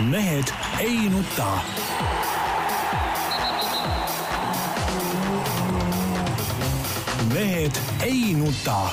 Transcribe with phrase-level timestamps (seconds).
[0.00, 0.44] mehed
[0.80, 1.58] ei nuta.
[7.34, 7.72] mehed
[8.04, 8.90] ei nuta.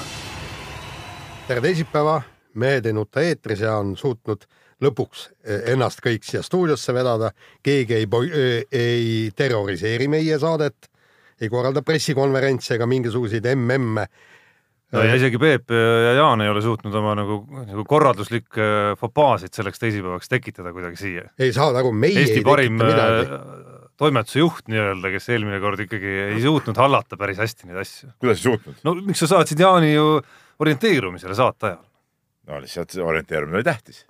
[1.48, 2.22] tere teisipäeva,
[2.54, 4.46] Mehed ei nuta eetris ja on suutnud
[4.84, 5.26] lõpuks
[5.74, 7.32] ennast kõik siia stuudiosse vedada.
[7.64, 8.08] keegi ei,
[8.72, 10.88] ei terroriseeri meie saadet,
[11.42, 14.08] ei korralda pressikonverentse ega mingisuguseid MM-e
[14.94, 18.68] no ja isegi Peep ja Jaan ei ole suutnud oma nagu, nagu korralduslikke
[19.00, 21.28] fopaasid selleks teisipäevaks tekitada kuidagi siia.
[21.40, 23.40] ei saada aru, meie Eesti ei parim tekita midagi.
[23.40, 28.14] äh, toimetuse juht nii-öelda, kes eelmine kord ikkagi ei suutnud hallata päris hästi neid asju.
[28.22, 28.80] kuidas ei suutnud?
[28.86, 30.08] no miks sa saatsid Jaani ju
[30.64, 31.86] orienteerumisele saate ajal?
[32.50, 34.04] no lihtsalt orienteerumine oli tähtis.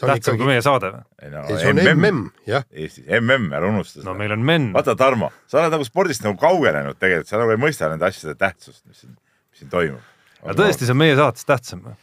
[0.00, 1.04] tähtsam kui meie saade või?
[1.22, 2.66] ei no ei, see on MM, jah.
[2.72, 4.72] Eestis, MM, ära unusta no meil on men.
[4.76, 8.36] vaata, Tarmo, sa oled nagu spordist nagu kaugenenud tegelikult, sa nagu ei mõista nende asjade
[8.40, 10.12] tähtsust, mis siin, mis siin toimub.
[10.46, 11.96] Aga tõesti, see on meie saatest tähtsam või?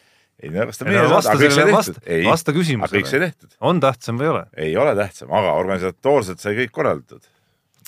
[0.44, 2.26] ei no kas ta Ei, meie saade, vasta aga kõik sai tehtud.
[2.28, 2.90] vasta- küsimusele.
[2.90, 3.56] aga kõik sai tehtud.
[3.62, 4.44] on tähtsam või ei ole?
[4.68, 7.30] ei ole tähtsam, aga organisatoorselt sai kõik korraldatud.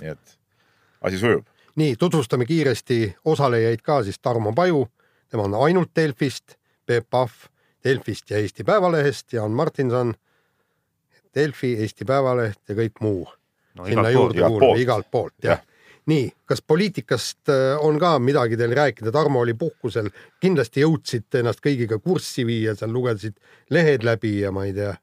[0.01, 0.37] nii et
[1.01, 1.45] asi sujub.
[1.75, 4.87] nii, tutvustame kiiresti osalejaid ka siis Tarmo Paju,
[5.29, 7.49] tema on ainult Delfist, Peep Pahv
[7.85, 10.15] Delfist ja Eesti Päevalehest, Jaan Martinson,
[11.35, 13.27] Delfi, Eesti Päevaleht ja kõik muu
[13.75, 14.79] no sinna juurde poolt.
[14.79, 15.74] igalt poolt, jah Jah.
[16.09, 20.11] Nii, kas poliitikast äh, on ka midagi teil rääkida, Tarmo oli puhkusel,
[20.41, 23.37] kindlasti jõudsid ennast kõigiga kurssi viia, seal lugesid
[23.73, 24.93] lehed läbi ja ma ei tea.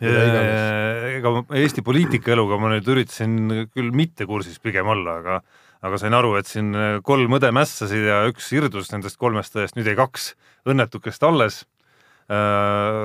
[0.00, 1.16] iganes.
[1.16, 5.42] ega Eesti poliitikaeluga ma nüüd üritasin küll mitte kursis pigem olla, aga
[5.80, 9.88] aga sain aru, et siin kolm õde mässasid ja üks irdus nendest kolmest õest, nüüd
[9.88, 10.34] jäi kaks
[10.68, 11.64] õnnetukest alles.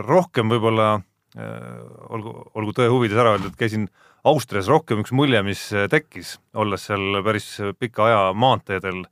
[0.05, 0.99] rohkem võib-olla,
[1.35, 3.89] olgu, olgu tõe huvides ära öeldud, käisin
[4.25, 9.03] Austrias rohkem üks mulje, mis tekkis, olles seal päris pika aja maanteedel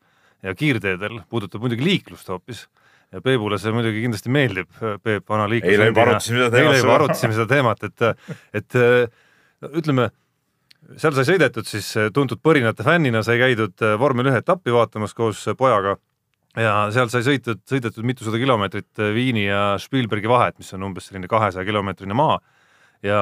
[0.43, 2.65] ja kiirteedel, puudutab muidugi liiklust hoopis
[3.13, 4.71] ja Peebule see muidugi kindlasti meeldib,
[5.03, 5.75] Peep, vana liiklus.
[5.75, 6.63] Eile juba arutasime seda teemat.
[6.63, 10.07] eile juba arutasime seda teemat, et, et no, ütleme,
[10.97, 15.97] seal sai sõidetud siis tuntud põrinate fännina, sai käidud vormel ühe etappi vaatamas koos pojaga
[16.59, 21.29] ja seal sai sõitud, sõidetud mitusada kilomeetrit Viini ja Spielbergi vahet, mis on umbes selline
[21.31, 22.37] kahesaja kilomeetrine maa
[23.03, 23.21] ja,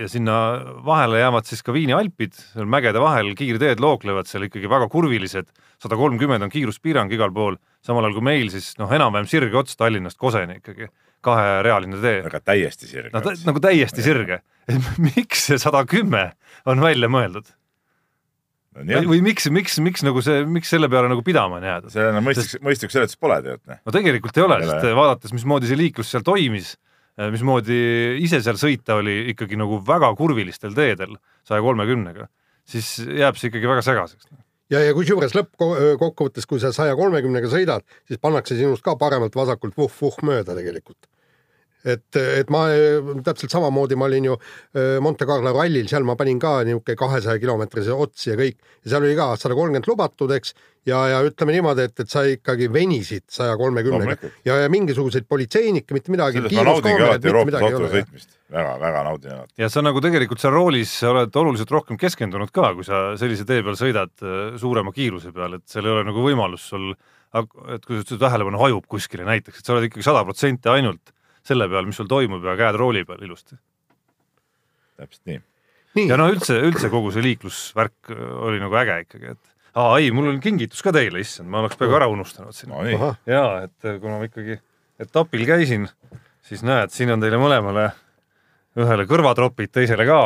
[0.00, 0.36] ja sinna
[0.84, 5.50] vahele jäävad siis ka Viini alpid, seal mägede vahel kiirteed looklevad seal ikkagi väga kurvilised,
[5.82, 9.78] sada kolmkümmend on kiiruspiirang igal pool, samal ajal kui meil siis noh, enam-vähem sirge ots
[9.78, 10.90] Tallinnast Koseni ikkagi,
[11.26, 12.18] kaherealine tee.
[12.26, 16.30] aga täiesti sirge no ta, nagu täiesti sirge, et miks see sada kümme
[16.66, 17.54] on välja mõeldud?
[18.76, 21.92] Või, või miks, miks, miks nagu see, miks selle peale nagu pidama on jääda?
[21.92, 23.62] sellele mõistlik, mõistlik seletus pole tead.
[23.68, 23.80] noh.
[23.86, 26.74] no tegelikult ei ole, sest vaadates, mismoodi see liiklus seal toimis,
[27.32, 27.78] mismoodi
[28.22, 31.16] ise seal sõita oli ikkagi nagu väga kurvilistel teedel
[31.46, 32.28] saja kolmekümnega,
[32.68, 34.28] siis jääb see ikkagi väga segaseks.
[34.72, 40.20] ja, ja kusjuures lõppkokkuvõttes, kui sa saja kolmekümnega sõidad, siis pannakse sinust ka paremalt-vasakult vuh-vuh
[40.28, 41.08] mööda tegelikult.
[41.86, 42.66] Et, et ma
[43.26, 47.42] täpselt samamoodi, ma olin ju äh, Monte Carlo rallil, seal ma panin ka niisugune kahesaja
[47.42, 50.54] kilomeetrise otsi ja kõik ja seal oli ka sada kolmkümmend lubatud, eks.
[50.88, 55.94] ja, ja ütleme niimoodi, et, et sa ikkagi venisid saja kolmekümnega ja, ja mingisuguseid politseinikke,
[55.96, 56.42] mitte midagi.
[56.42, 59.58] sellest ma naudingi alati Euroopas autoga sõitmist väga,, väga-väga naudin alati.
[59.62, 63.64] ja sa nagu tegelikult seal roolis oled oluliselt rohkem keskendunud ka, kui sa sellise tee
[63.66, 66.94] peal sõidad äh, suurema kiiruse peal, et seal ei ole nagu võimalus sul,
[67.74, 71.15] et kui su tähelepanu hajub kuskile näiteks, et sa oled ikkagi sada protsenti ainult
[71.46, 73.58] selle peal, mis sul toimub ja käed rooli peal ilusti.
[74.96, 75.42] täpselt nii.
[75.98, 79.98] nii, ja no üldse, üldse kogu see liiklusvärk äh, oli nagu äge ikkagi, et aa
[80.00, 82.72] ei, mul on kingitus ka teile, issand, ma oleks peaaegu ära unustanud siin.
[82.72, 84.58] no ja et äh, kuna ma ikkagi
[85.02, 85.86] etapil käisin,
[86.46, 87.90] siis näed, siin on teile mõlemale
[88.76, 90.20] ühele kõrvatropid, teisele ka.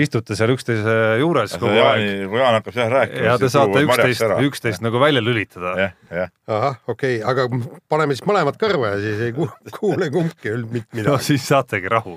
[0.00, 3.24] Istute seal üksteise juures kogu Jaani, aeg kui Jaan hakkab seal rääkima.
[3.26, 5.74] ja te saate üksteist, üksteist nagu välja lülitada.
[5.80, 6.32] jah, jah.
[6.48, 7.48] ahah, okei okay., aga
[7.92, 11.28] paneme siis mõlemad kõrva ja siis ei ku- kuule kumbki mitte no midagi.
[11.32, 12.16] siis saategi rahu.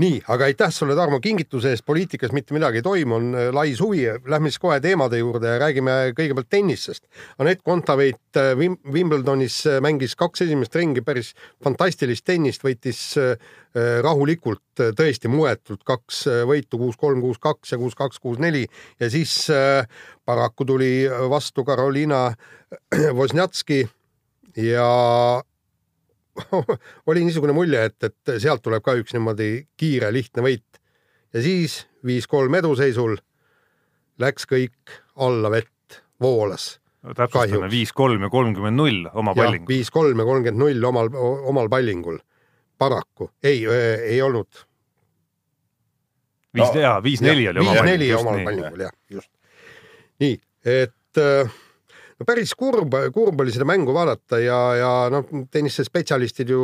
[0.00, 1.84] Nii, aga aitäh sulle, Tarmo, kingituse eest.
[1.86, 4.06] poliitikas mitte midagi ei toimu, on äh, lai suvi.
[4.26, 7.04] Lähme siis kohe teemade juurde ja räägime kõigepealt tennisest.
[7.42, 13.02] Anett Kontaveit äh, Wim- Wimbledonis äh, mängis kaks esimest ringi päris fantastilist tennist, võitis
[14.04, 14.60] rahulikult,
[14.98, 18.66] tõesti muetult kaks võitu, kuus-kolm, kuus-kaks ja kuus-kaks, kuus-neli
[19.00, 19.32] ja siis
[20.28, 20.90] paraku tuli
[21.32, 22.26] vastu Karoliina
[23.16, 23.86] Wozniacki
[24.60, 24.90] ja
[27.08, 30.80] oli niisugune mulje, et, et sealt tuleb ka üks niimoodi kiire lihtne võit
[31.32, 33.16] ja siis viis-kolm eduseisul
[34.22, 36.78] läks kõik alla vett, voolas.
[37.02, 37.70] täpsustame Kahjuks.
[37.72, 39.68] viis-kolm ja kolmkümmend null oma jah, pallingu.
[39.68, 41.10] viis-kolm ja kolmkümmend null omal,
[41.50, 42.18] omal pallingul.
[42.78, 44.64] paraku ei, ei olnud.
[46.54, 48.28] viis No, jaa, viis-neli oli oma viis-neli palling.
[48.28, 49.30] omal pallingul jah, just.
[50.20, 51.60] nii, et äh,
[52.22, 56.62] no päris kurb, kurb oli seda mängu vaadata ja, ja noh, tennisspetsialistid ju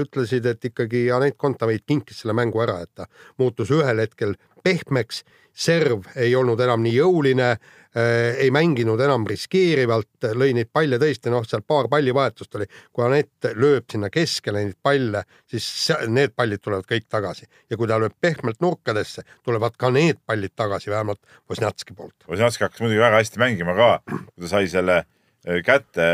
[0.00, 3.08] ütlesid, et ikkagi Anett Kontaveit kinkis selle mängu ära, et ta
[3.40, 5.22] muutus ühel hetkel pehmeks,
[5.54, 11.30] serv ei olnud enam nii jõuline äh,, ei mänginud enam riskeerivalt, lõi neid palle tõesti,
[11.32, 12.66] noh, seal paar pallivahetust oli.
[12.92, 15.66] kui Anett lööb sinna keskele neid palle, siis
[16.10, 20.54] need pallid tulevad kõik tagasi ja kui ta lööb pehmelt nurkadesse, tulevad ka need pallid
[20.56, 21.20] tagasi, vähemalt
[21.50, 22.16] Vosnjatski poolt.
[22.28, 26.08] Vosnjatski hakkas muidugi väga hästi mängima ka, kui ta sai selle äh, kätte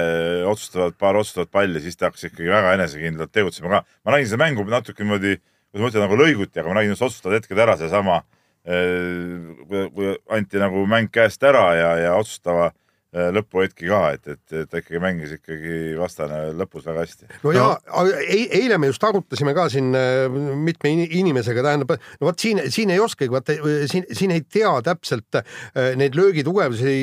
[0.50, 3.80] otsustavat, paar otsustavat palli, siis ta hakkas ikkagi väga enesekindlalt tegutsema ka.
[4.04, 5.38] ma nägin seda mängu natuke niimoodi,
[5.70, 10.12] kuidas ma ütlen, nagu lõiguti, aga ma nägin just otsustavad hetked ära, seesama kui, kui
[10.36, 14.82] anti nagu mäng käest ära ja, ja otsustava äh, lõpuhetki ka, et, et, et ta
[14.82, 17.30] ikkagi mängis ikkagi vastane lõpus väga hästi.
[17.44, 18.04] no ja no.
[18.20, 20.28] eile me just arutasime ka siin äh,
[20.60, 23.56] mitme inimesega, tähendab, no vot siin, siin ei oskagi, vaata
[23.90, 26.96] siin, siin ei tea täpselt äh, neid löögitugevusi,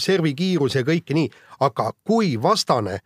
[0.00, 1.28] servi kiirusi ja kõike nii,
[1.68, 3.02] aga kui vastane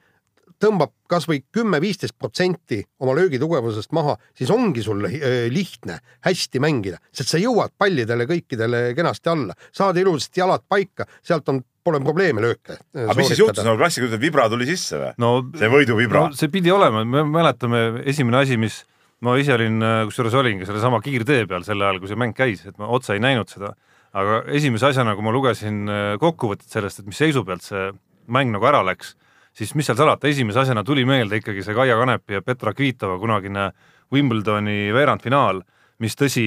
[0.62, 7.32] tõmbab kasvõi kümme-viisteist protsenti oma löögitugevusest maha, siis ongi sul äh, lihtne hästi mängida, sest
[7.32, 12.76] sa jõuad pallidele kõikidele kenasti alla, saad ilusasti jalad paika, sealt on pole probleeme lööke.
[12.76, 15.32] Äh, aga mis siis juhtus, no klassikaline vibra tuli sisse või no,?
[15.58, 16.38] see võiduvibra no,?
[16.38, 18.82] see pidi olema, me mäletame, esimene asi, mis
[19.25, 22.66] ma ise olin, äh, kusjuures olingi sellesama kiirtee peal sel ajal, kui see mäng käis,
[22.69, 23.75] et ma otse ei näinud seda.
[24.19, 25.82] aga esimese asjana, kui ma lugesin
[26.19, 27.90] kokkuvõtet sellest, et mis seisu pealt see
[28.32, 29.14] mäng nagu ära läks
[29.58, 33.19] siis mis seal salata, esimese asjana tuli meelde ikkagi see Kaia Kanepi ja Petra Kvitova
[33.19, 33.70] kunagine
[34.14, 35.62] Wimbledoni veerandfinaal,
[36.02, 36.44] mis tõsi,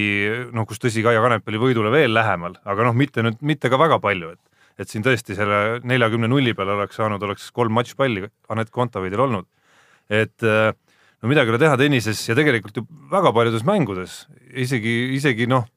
[0.56, 3.80] noh, kus tõsi, Kaia Kanep oli võidule veel lähemal, aga noh, mitte nüüd, mitte ka
[3.82, 4.48] väga palju, et
[4.80, 9.46] et siin tõesti selle neljakümne nulli peale oleks saanud, oleks kolm matšpalli Anett Kontaveidil olnud.
[10.10, 14.26] et no midagi ei ole teha tennises ja tegelikult ju väga paljudes mängudes,
[14.58, 15.68] isegi, isegi noh,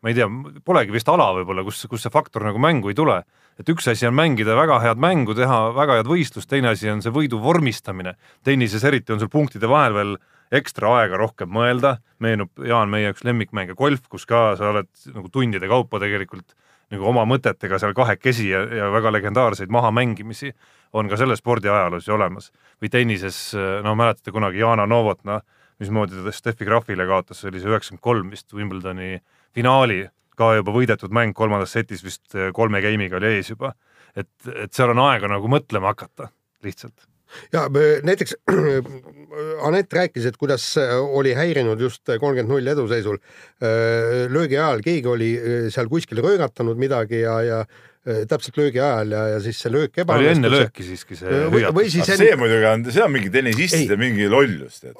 [0.00, 0.30] ma ei tea,
[0.64, 3.18] polegi vist ala võib-olla, kus, kus see faktor nagu mängu ei tule
[3.60, 7.02] et üks asi on mängida väga head mängu, teha väga head võistlust, teine asi on
[7.04, 8.16] see võidu vormistamine.
[8.44, 10.16] tennises eriti on sul punktide vahel veel
[10.50, 15.28] ekstra aega rohkem mõelda, meenub Jaan meie üks lemmikmänge golf, kus ka sa oled nagu
[15.28, 16.56] tundide kaupa tegelikult
[16.90, 20.50] nagu oma mõtetega seal kahekesi ja, ja väga legendaarseid mahamängimisi
[20.98, 22.50] on ka selles spordiajaloos ju olemas.
[22.82, 23.52] või tennises,
[23.84, 25.40] no mäletate kunagi Yana Novotna,
[25.78, 29.20] mismoodi ta Steffi Grafile kaotas, see oli see üheksakümmend kolm vist Wimbledoni
[29.54, 30.08] finaali
[30.40, 33.74] ka juba võidetud mäng kolmandas setis vist eh, kolme game'iga oli ees juba.
[34.16, 36.32] et, et seal on aega nagu mõtlema hakata
[36.66, 37.10] lihtsalt
[37.52, 37.66] ja
[38.02, 38.34] näiteks
[39.66, 40.64] Anett rääkis, et kuidas
[41.00, 46.80] oli häirinud just kolmkümmend null eduseisul äh, löögi ajal, keegi oli äh, seal kuskil röögatanud
[46.80, 50.26] midagi ja, ja äh, täpselt löögi ajal ja, ja siis see löök ebaõnnestus.
[50.26, 51.76] oli enne lööki siiski see hüüatus.
[51.78, 52.18] või siis enne...
[52.24, 54.98] see muidugi on, see on mingi tennisistide mingi lollus, tead.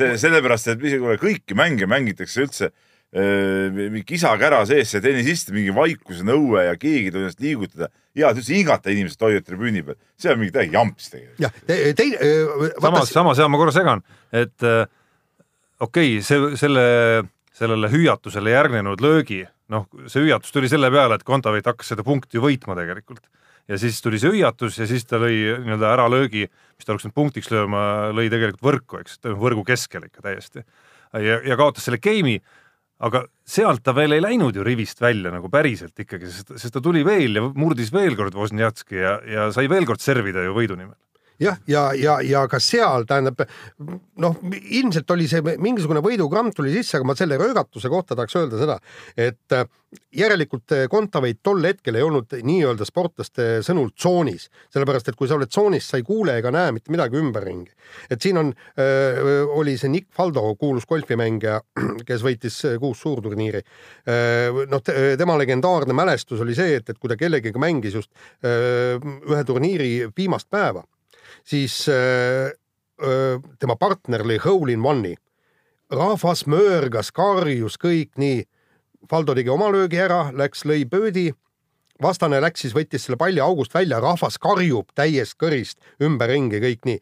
[0.00, 2.72] see sellepärast, et isegi kõiki mänge mängitakse üldse
[3.12, 7.90] mingi kisa-kära sees, see tennisist, mingi vaikuse nõue ja keegi ei tohi ennast liigutada.
[8.16, 11.44] ja üldse hingata inimesed hoiavad tribüüni peal, see on mingi täiega jamps tegelikult.
[11.44, 11.52] jah,
[11.98, 12.30] teine.
[12.80, 14.00] samas, samas ja ma korra segan,
[14.32, 16.86] et okei okay,, see, selle,
[17.52, 19.42] sellele hüüatusele järgnenud löögi,
[19.72, 23.28] noh, see hüüatus tuli selle peale, et Kontaveit hakkas seda punkti võitma tegelikult
[23.68, 27.16] ja siis tuli see hüüatus ja siis ta lõi nii-öelda äralöögi, mis ta oleks nüüd
[27.16, 27.84] punktiks lööma,
[28.16, 30.64] lõi tegelikult võrku, eks, võrgu keskel ikka täiesti.
[31.20, 32.40] ja, ja kaotas selle game'i
[33.02, 36.82] aga sealt ta veel ei läinud ju rivist välja nagu päriselt ikkagi, sest, sest ta
[36.84, 40.78] tuli veel ja murdis veel kord Wozniacki ja, ja sai veel kord servida ju võidu
[40.78, 40.98] nimel
[41.40, 43.44] jah, ja, ja, ja, ja ka seal tähendab
[44.22, 48.60] noh, ilmselt oli see mingisugune võidugramm tuli sisse, aga ma selle röögatuse kohta tahaks öelda
[48.60, 48.76] seda,
[49.16, 49.64] et äh,
[50.16, 55.36] järelikult äh, Kontaveit tol hetkel ei olnud nii-öelda sportlaste sõnul tsoonis, sellepärast et kui sa
[55.38, 57.72] oled tsoonis, sa ei kuule ega näe mitte midagi ümberringi.
[58.10, 59.22] et siin on, äh,
[59.56, 61.60] oli see Nick Faldo, kuulus golfimängija,
[62.08, 63.62] kes võitis kuus suurturniiri.
[64.68, 64.80] noh,
[65.18, 68.10] tema legendaarne mälestus oli see, et, et kui ta kellegagi mängis just
[68.42, 70.82] ühe turniiri viimast päeva
[71.44, 72.50] siis öö,
[73.02, 75.14] öö, tema partner lõi hole in one'i.
[75.92, 78.44] rahvas möörgas, karjus kõik nii.
[79.10, 81.32] Faldo tegi oma löögi ära, läks, lõi pöödi.
[82.02, 87.00] vastane läks siis, võttis selle palli august välja, rahvas karjub täiest kõrist ümberringi kõik nii.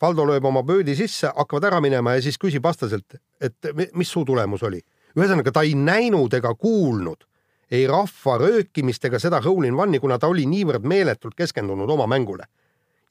[0.00, 3.56] Faldo lööb oma pöödi sisse, hakkavad ära minema ja siis küsib vastaselt, et
[3.94, 4.80] mis su tulemus oli.
[5.16, 7.24] ühesõnaga, ta ei näinud ega kuulnud
[7.70, 12.06] ei rahva röökimist ega seda hole in one'i, kuna ta oli niivõrd meeletult keskendunud oma
[12.06, 12.46] mängule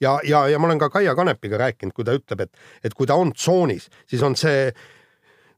[0.00, 3.06] ja, ja, ja ma olen ka Kaia Kanepiga rääkinud, kui ta ütleb, et, et kui
[3.06, 4.70] ta on tsoonis, siis on see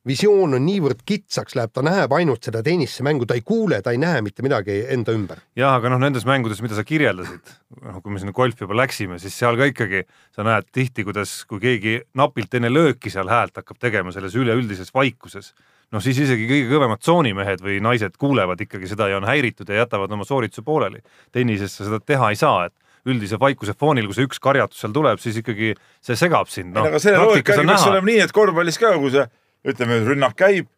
[0.07, 4.01] visioon on niivõrd kitsaks läheb, ta näeb ainult seda tennisemängu, ta ei kuule, ta ei
[4.01, 5.43] näe mitte midagi enda ümber.
[5.59, 7.53] jah, aga noh, nendes mängudes, mida sa kirjeldasid,
[7.85, 10.07] noh, kui me sinna golfi juba läksime, siis seal ka ikkagi
[10.37, 14.95] sa näed tihti, kuidas, kui keegi napilt enne lööki seal häält hakkab tegema selles üleüldises
[14.97, 15.53] vaikuses,
[15.93, 19.83] noh siis isegi kõige kõvemad tsoonimehed või naised kuulevad ikkagi seda ja on häiritud ja
[19.83, 21.05] jätavad oma soorituse pooleli.
[21.33, 24.93] tennises sa seda teha ei saa, et üldise vaikuse foonil, kui see üks karjatus seal
[24.97, 25.73] tuleb, siis ikkagi
[26.05, 26.83] see segab sind no,.
[26.83, 29.27] noh, aga selle loogika järgi peaks olema nii, et korvpallis ka, kui see
[29.71, 30.69] ütleme, rünnak käib,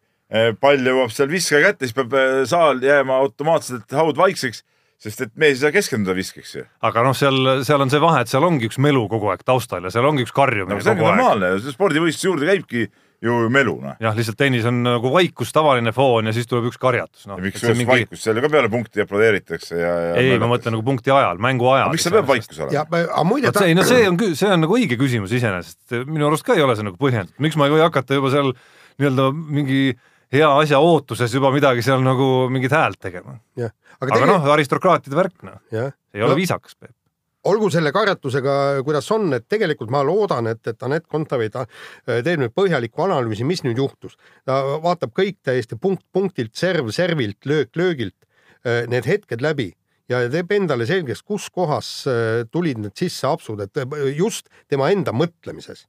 [0.61, 4.63] pall jõuab seal viskaja kätte, siis peab eh, saal jääma automaatselt haud vaikseks,
[5.03, 6.65] sest et mees ei saa keskenduda viskeks ju.
[6.89, 9.83] aga noh, seal, seal on see vahe, et seal ongi üks melu kogu aeg taustal
[9.83, 11.19] ja seal ongi üks no karjumine see ongi kogu aeg.
[11.19, 12.85] normaalne, spordivõistluse juurde käibki
[13.23, 13.95] ju melu noh.
[14.03, 17.39] jah, lihtsalt tennis on nagu vaikus, tavaline foon ja siis tuleb üks karjatus, noh.
[17.41, 17.89] miks just mingi...
[17.89, 20.15] vaikus, seal ju ka peale punkti aplodeeritakse ja, ja.
[20.19, 21.93] ei, ma mõtlen nagu punkti ajal, mängu ajal.
[21.93, 22.75] miks seal peab vaikus olema?
[22.75, 25.99] ja aga muide vot see, no see on küll, see on nagu õige küsimus iseenesest,
[26.09, 28.51] minu arust ka ei ole see nagu põhjendatud, miks ma ei või hakata juba seal
[28.99, 29.83] nii-öelda mingi
[30.33, 33.37] hea asja ootuses juba midagi seal nagu mingit häält tegema.
[33.59, 36.37] aga, aga aga noh, aristokraatide värk noh, ei ole No.
[36.37, 36.95] viisakas, Peep.
[37.49, 38.55] Olgu selle karjatusega,
[38.87, 41.67] kuidas on, et tegelikult ma loodan, et, et Anett Kontaveit äh,
[42.07, 44.17] teeb nüüd põhjaliku analüüsi, mis nüüd juhtus.
[44.45, 48.19] ta vaatab kõik täiesti punkt punktilt, serv servilt, löök löögilt
[48.65, 49.71] äh, need hetked läbi
[50.11, 55.15] ja teeb endale selgeks, kus kohas äh, tulid need sisse apsud, et just tema enda
[55.15, 55.87] mõtlemises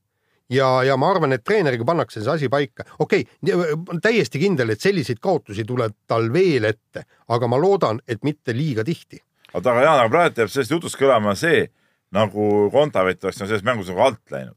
[0.50, 2.86] ja, ja ma arvan, et treeneriga pannakse see asi paika.
[2.98, 8.22] okei okay,, täiesti kindel, et selliseid kaotusi tuleb tal veel ette, aga ma loodan, et
[8.24, 9.20] mitte liiga tihti.
[9.54, 11.68] Aga Jaan, aga praegu jääb sellest jutust kõlama see,
[12.14, 14.56] nagu Kontaveit oleks selles mängus nagu alt läinud.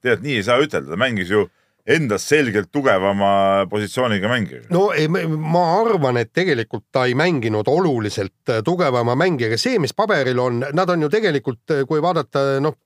[0.00, 1.46] tegelikult nii ei saa ütelda, ta mängis ju
[1.90, 4.62] endast selgelt tugevama positsiooniga mängija.
[4.70, 9.92] no ei, ma- arvan, et tegelikult ta ei mänginud oluliselt äh, tugevama mängijaga, see, mis
[9.96, 12.76] paberil on, nad on ju tegelikult, kui vaadata noh,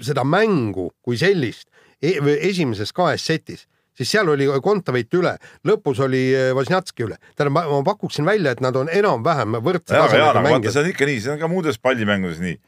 [0.00, 1.68] seda mängu kui sellist
[2.02, 2.16] e
[2.48, 3.66] esimeses kahes setis,
[3.98, 5.34] siis seal oli Kontaveit üle,
[5.68, 7.18] lõpus oli äh, Vosnjatski üle.
[7.36, 10.72] tähendab, ma ma pakuksin välja, et nad on enam-vähem võrdse tasemega mängijad.
[10.76, 12.58] see on ikka nii, see on ka muudes pallimängudes nii,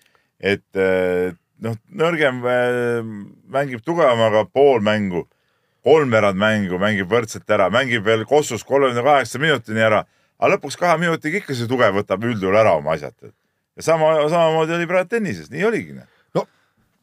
[0.52, 1.33] et eh,
[1.64, 3.12] noh, nõrgem eh,
[3.57, 5.25] mängib tugevamaga pool mängu,
[5.85, 10.04] kolmveerand mängu mängib võrdselt ära, mängib veel Kossus kolmekümne kaheksa minutini ära,
[10.38, 13.16] aga lõpuks kahe minutiga ikka see tugev võtab üldjuhul ära oma asjad.
[13.76, 15.97] ja sama, samamoodi oli praegu tennises, nii oligi.
[16.35, 16.49] jah,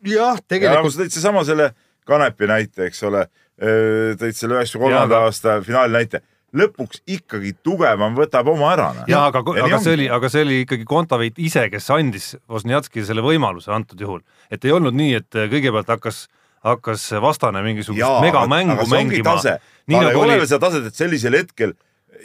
[0.06, 1.74] ja nagu tegelikult sa tõid seesama selle
[2.12, 3.28] Kanepi näite, eks ole,
[3.62, 6.22] tõid selle üheksakümne kolmanda Jaa, aasta finaali näite,
[6.58, 8.90] lõpuks ikkagi tugevam võtab oma ära.
[8.96, 9.08] noh.
[9.10, 9.94] ja aga, aga see ongi.
[9.94, 14.66] oli, aga see oli ikkagi Kontaveit ise, kes andis Vosnjatskile selle võimaluse antud juhul, et
[14.66, 16.26] ei olnud nii, et kõigepealt hakkas,
[16.68, 19.38] hakkas vastane mingisugust megamängu mängima.
[19.40, 19.56] nii
[19.88, 21.74] nii nagu ei ole oli, seda taset, et sellisel hetkel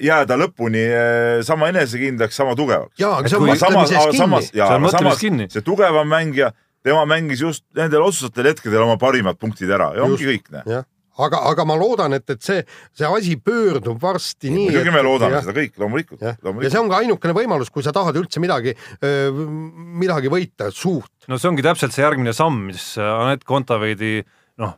[0.02, 2.98] jääda lõpuni eh, sama enesekindlaks, sama tugevaks.
[3.00, 5.48] ja, aga see on mõtlemises kinni See ja on mõtlemises kinni.
[5.52, 6.50] see tugevam mängija,
[6.86, 10.50] tema mängis just nendel otsustatel hetkedel oma parimad punktid ära ja ongi kõik.
[10.66, 10.84] jah,
[11.24, 12.62] aga, aga ma loodan, et, et see,
[12.96, 14.70] see asi pöördub varsti nii.
[14.70, 16.24] muidugi me loodame seda kõik, loomulikult.
[16.24, 21.12] jah, ja see on ka ainukene võimalus, kui sa tahad üldse midagi, midagi võita suurt.
[21.30, 24.18] no see ongi täpselt see järgmine samm, mis Anett Kontaveidi
[24.62, 24.76] noh,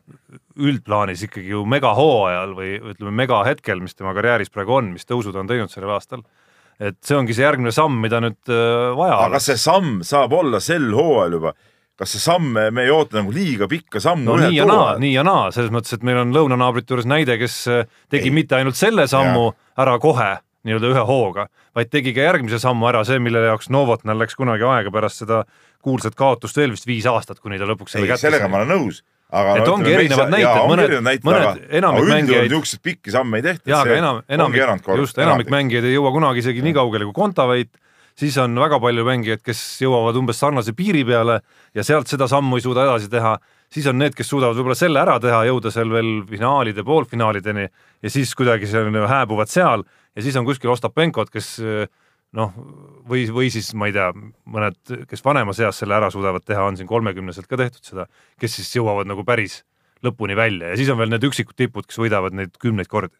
[0.59, 5.51] üldplaanis ikkagi ju megahooajal või ütleme, megahetkel, mis tema karjääris praegu on, mis tõusud on
[5.51, 6.25] teinud sellel aastal.
[6.79, 8.51] et see ongi see järgmine samm, mida nüüd
[8.99, 11.55] vaja aga kas see samm saab olla sel hooajal juba,
[11.99, 15.15] kas see samm, me ei oota nagu liiga pikka sammu no nii ja naa, nii
[15.17, 18.35] ja naa, selles mõttes, et meil on lõunanaabrite juures näide, kes äh, tegi Ei.
[18.37, 20.37] mitte ainult selle sammu ära kohe
[20.69, 24.67] nii-öelda ühe hooga, vaid tegi ka järgmise sammu ära, see, mille jaoks Novotnal läks kunagi
[24.67, 25.45] aega pärast seda
[25.83, 28.73] kuulsat kaotust veel vist viis aastat, kuni ta lõpuks selle ei, kätte sellega ma olen
[28.75, 29.03] nõus.
[29.31, 30.95] aga Et ongi erinevad näited, mõned-
[31.27, 33.71] mõned- enamik mängijaid- niisuguseid pikki samme ei tehta.
[33.71, 34.63] jaa, aga enam, enamik,
[34.97, 37.71] just, enamik mängijaid ei jõua kunagi isegi nii kaugele kui Kontaveit,
[38.19, 41.39] siis on väga palju mängijaid, kes jõuavad umbes sarnase piiri peale
[41.77, 43.37] ja sealt seda sammu ei suuda edasi teha,
[43.73, 48.13] siis on need, kes suudavad võib-olla selle ära teha, jõuda seal veel finaalide, poolfinaalideni ja
[48.13, 51.57] siis kuidagi seal hääbuvad seal ja siis on kuskil Ostapenkod, kes
[52.37, 52.53] noh,
[53.09, 54.11] või, või siis ma ei tea,
[54.51, 58.09] mõned, kes vanemas eas selle ära suudavad teha, on siin kolmekümneselt ka tehtud seda,
[58.41, 59.63] kes siis jõuavad nagu päris
[60.05, 63.15] lõpuni välja ja siis on veel need üksikud tipud, kes võidavad neid kümneid kordi.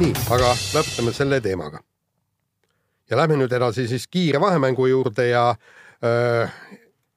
[0.00, 1.84] nii, aga lõpetame selle teemaga.
[3.10, 6.52] Ja lähme nüüd edasi siis kiire vahemängu juurde ja äh,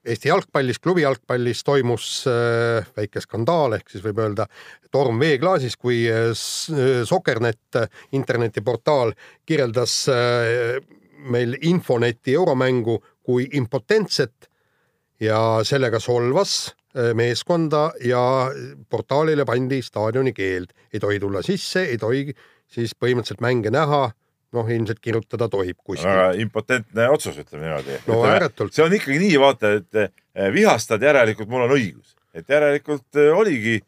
[0.03, 4.49] Eesti jalgpallis, klubi jalgpallis toimus äh, väike skandaal ehk siis võib öelda
[4.91, 6.33] torm veeklaasis, kui äh,
[7.07, 7.79] Sokernet
[8.11, 9.13] internetiportaal
[9.47, 10.81] kirjeldas äh,
[11.23, 14.49] meil Infoneti euromängu kui impotentset
[15.23, 16.73] ja sellega solvas
[17.15, 18.19] meeskonda ja
[18.91, 22.27] portaalile pandi staadioni keeld, ei tohi tulla sisse, ei tohi
[22.69, 24.11] siis põhimõtteliselt mänge näha,
[24.53, 26.09] noh, ilmselt kirjutada tohib kuskil.
[26.09, 27.97] väga impotentne otsus, ütleme niimoodi.
[28.09, 28.73] No ääretult.
[28.75, 33.31] see on ikkagi nii, vaata, et eh, vihastad, järelikult mul on õigus, et järelikult eh,
[33.33, 33.79] oligi,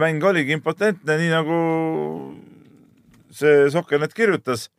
[0.00, 1.60] mäng oligi impotentne, nii nagu
[3.36, 4.70] see Sokkernet kirjutas.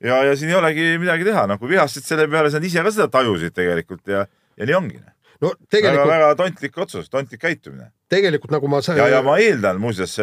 [0.00, 2.92] ja, ja siin ei olegi midagi teha, noh, kui vihastasid selle peale, nad ise ka
[2.92, 5.00] seda tajusid tegelikult ja, ja nii ongi.
[5.40, 7.90] no tegelikult, väga-väga tontlik otsus, tontlik käitumine.
[8.12, 10.14] tegelikult nagu ma ja, ja ma eeldan muuseas,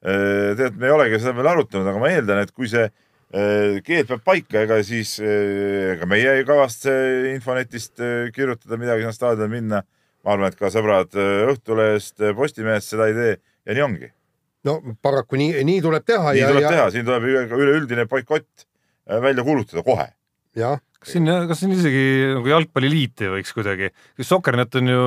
[0.00, 2.88] tead, me ei olegi seda veel arutanud, aga ma eeldan, et kui see
[3.30, 6.92] keel peab paika, ega siis ega meie ei kavatse
[7.30, 9.82] Infonetist äh, kirjutada midagi sinna staadionile minna.
[10.20, 14.10] ma arvan, et ka sõbrad äh, Õhtulehest, Postimehest seda ei tee ja nii ongi.
[14.66, 16.34] no paraku nii, nii tuleb teha.
[16.34, 16.74] nii ja, tuleb ja...
[16.74, 18.66] teha, siin tuleb üleüldine boikott
[19.06, 20.10] välja kuulutada kohe.
[20.58, 25.04] jah kas siin, kas siin isegi nagu jalgpalliliit ei võiks kuidagi, kas Sokernet on ju,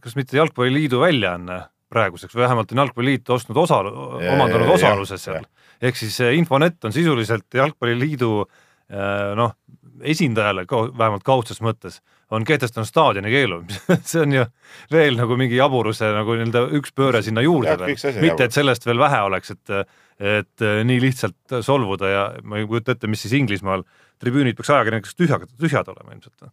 [0.00, 1.58] kas mitte Jalgpalliliidu väljaanne
[1.92, 5.44] praeguseks või vähemalt on Jalgpalliliit ostnud osa, omandanud osaluse seal
[5.82, 9.56] ehk siis Infonet on sisuliselt Jalgpalliliidu äh, noh,
[10.02, 12.00] esindajale vähemalt kaudses mõttes
[12.34, 13.60] on kehtestanud staadioni keelu
[14.10, 14.46] see on ju
[14.92, 19.02] veel nagu mingi jaburuse nagu nii-öelda üks pööre sinna juurde veel, mitte et sellest veel
[19.02, 19.76] vähe oleks, et
[20.14, 23.82] et nii lihtsalt solvuda ja ma ei kujuta ette, mis siis Inglismaal
[24.22, 26.50] tribüünid peaks ajakirjanikest tühjad, tühjad olema ilmselt.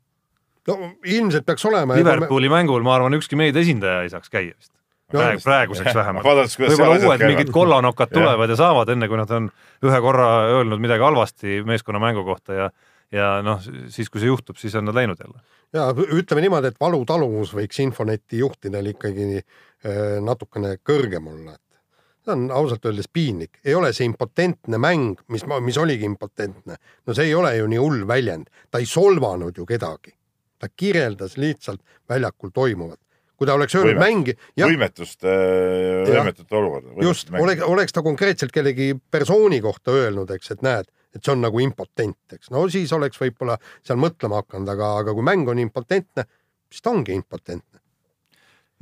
[0.68, 1.98] no ilmselt peaks olema.
[2.00, 2.56] Liverpooli me...
[2.58, 4.74] mängul ma arvan, ükski meedia esindaja ei saaks käia vist
[5.12, 6.25] praegu, praeguseks vähemalt.
[6.62, 9.51] võib-olla uued mingid kollanokad tulevad ja saavad, enne kui nad on
[9.86, 12.72] ühe korra öelnud midagi halvasti meeskonna mängu kohta ja
[13.12, 13.60] ja noh,
[13.91, 15.41] siis kui see juhtub, siis on nad läinud jälle.
[15.74, 22.36] ja ütleme niimoodi, et valutaluvus võiks Infoneti juhtidel ikkagi äh, natukene kõrgem olla, et see
[22.36, 26.77] on ausalt öeldes piinlik, ei ole see impotentne mäng, mis, mis oligi impotentne.
[27.08, 30.15] no see ei ole ju nii hull väljend, ta ei solvanud ju kedagi.
[30.62, 33.00] ta kirjeldas lihtsalt väljakul toimuvat
[33.41, 34.36] kui ta oleks öelnud mängi.
[34.62, 36.91] võimetust, äh, võimetut olukorda.
[37.01, 41.41] just, oleks, oleks ta konkreetselt kellegi persooni kohta öelnud, eks, et näed, et see on
[41.41, 45.57] nagu impotent, eks, no siis oleks võib-olla seal mõtlema hakanud, aga, aga kui mäng on
[45.57, 46.27] impotentne,
[46.69, 47.81] siis ta ongi impotentne.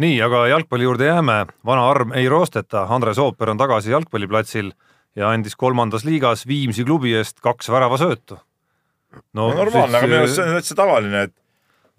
[0.03, 4.73] nii, aga jalgpalli juurde jääme, vana arm ei roosteta, Andres Ooper on tagasi jalgpalliplatsil
[5.15, 8.35] ja andis kolmandas liigas Viimsi klubi eest kaks väravasöötu.
[9.33, 11.39] no, no normaalne, aga minu arust see on täitsa tavaline, et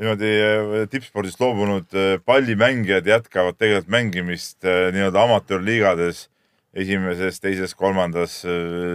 [0.00, 6.28] niimoodi äh, tippspordist loobunud äh, pallimängijad jätkavad tegelikult mängimist äh, nii-öelda amatöörliigades,
[6.75, 8.40] esimeses, teises, kolmandas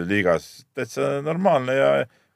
[0.07, 0.65] liigas.
[0.73, 1.89] täitsa normaalne ja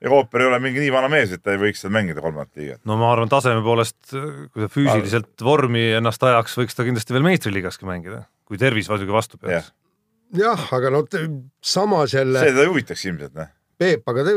[0.03, 2.81] Euroopa ei ole mingi nii vana mees, et ta ei võiks seal mängida kolmandat liigat.
[2.87, 7.27] no ma arvan, taseme poolest, kui ta füüsiliselt vormi ennast ajaks, võiks ta kindlasti veel
[7.27, 9.71] meistriliigaski mängida, kui tervis muidugi vastu peaks.
[10.35, 11.05] jah, aga no
[11.63, 12.43] samas jälle.
[12.43, 14.33] see teda ei huvitaks ilmselt, noh Peep, aga te,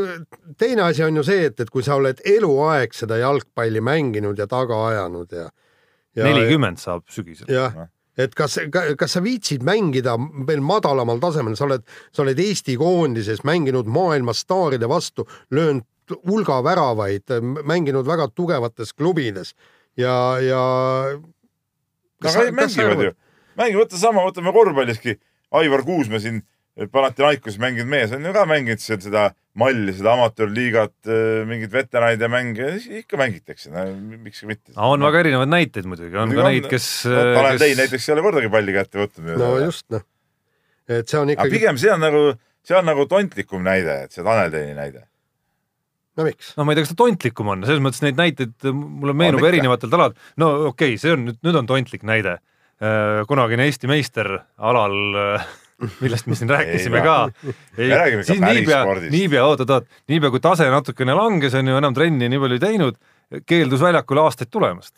[0.58, 4.46] teine asi on ju see, et, et kui sa oled eluaeg seda jalgpalli mänginud ja
[4.50, 5.48] taga ajanud ja,
[6.14, 6.28] ja.
[6.28, 7.50] nelikümmend saab sügisel.
[7.50, 7.88] jah,
[8.20, 8.60] et kas,
[8.98, 10.14] kas sa viitsid mängida
[10.46, 11.82] veel madalamal tasemel, sa oled,
[12.14, 15.88] sa oled Eesti koondises mänginud maailma staaride vastu, löönud
[16.28, 17.34] hulga väravaid,
[17.66, 19.56] mänginud väga tugevates klubides
[19.98, 20.62] ja, ja.
[22.22, 23.12] aga mängivad ju,
[23.58, 25.18] mängivad, võta sama, võtame korvpalliski,
[25.52, 29.26] Aivar Kuusmäe siin Panathinaikos mänginud mees on ju ka mänginud seal seda
[29.60, 32.70] malli, seda amatöörliigat, äh, mingeid veteranide mänge,
[33.02, 33.84] ikka mängitakse no,,
[34.24, 34.72] miks ka mitte.
[34.80, 37.18] on väga erinevaid näiteid muidugi, on ka neid, kes no,.
[37.36, 37.64] Tanel kes...
[37.66, 39.32] Tein näiteks ei ole kordagi palli kätte võtnud.
[39.42, 40.06] no just noh,
[40.88, 41.52] et see on ikkagi.
[41.58, 42.26] pigem see on nagu,
[42.64, 45.04] see on nagu tontlikum näide, et see Tanel Teini näide
[46.16, 46.54] no miks?
[46.56, 49.98] no ma ei tea, kas ta tontlikum on, selles mõttes neid näiteid mulle meenub erinevatelt
[49.98, 50.16] alad.
[50.40, 52.38] no okei okay,, see on nüüd, nüüd on tontlik näide.
[52.82, 54.96] Äh, kunagine Eesti meister alal
[56.02, 57.16] millest me siin rääkisime ei, ka.
[58.22, 62.58] siis niipea, niipea, oot-oot-oot, niipea kui tase natukene langes, on ju, enam trenni nii palju
[62.58, 63.00] ei teinud,
[63.48, 64.94] keeldus väljakule aastaid tulemast.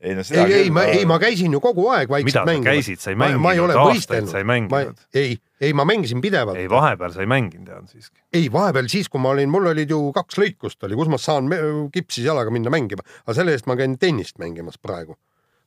[0.00, 2.60] ei no seda ei, ei, ma, ei, ma käisin ju kogu aeg vaikselt mängimas.
[2.60, 5.00] mida sa käisid, sa ei mänginud, aastaid sa ei mänginud.
[5.14, 6.58] ei, ei, ma mängisin pidevalt.
[6.58, 8.20] ei, vahepeal sa ei mänginud, tean siiski.
[8.32, 11.50] ei, vahepeal siis, kui ma olin, mul olid ju kaks lõikust oli, kus ma saan
[11.94, 15.18] kipsis jalaga minna mängima, aga selle eest ma käin tennist mängimas praegu.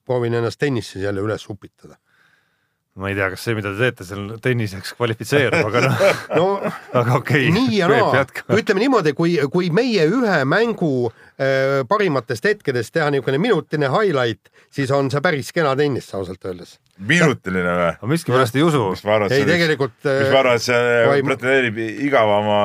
[0.06, 2.00] proovin ennast tennises jälle üles upitada
[3.00, 6.02] ma ei tea, kas see, mida te teete seal tenniseks kvalifitseerub, aga noh
[6.40, 6.48] no,
[6.92, 7.54] aga okei okay..
[7.56, 8.26] nii ja naa,
[8.58, 14.92] ütleme niimoodi, kui, kui meie ühe mängu äh, parimatest hetkedest teha niisugune minutine highlight, siis
[14.96, 16.76] on see päris kena tennis ausalt öeldes.
[17.00, 17.88] minutiline või?
[17.96, 18.84] aga miskipärast ei usu.
[19.30, 19.96] ei, tegelikult.
[20.04, 21.32] mis ma arvan, et see vaim...
[21.32, 22.60] pretendeerib igavama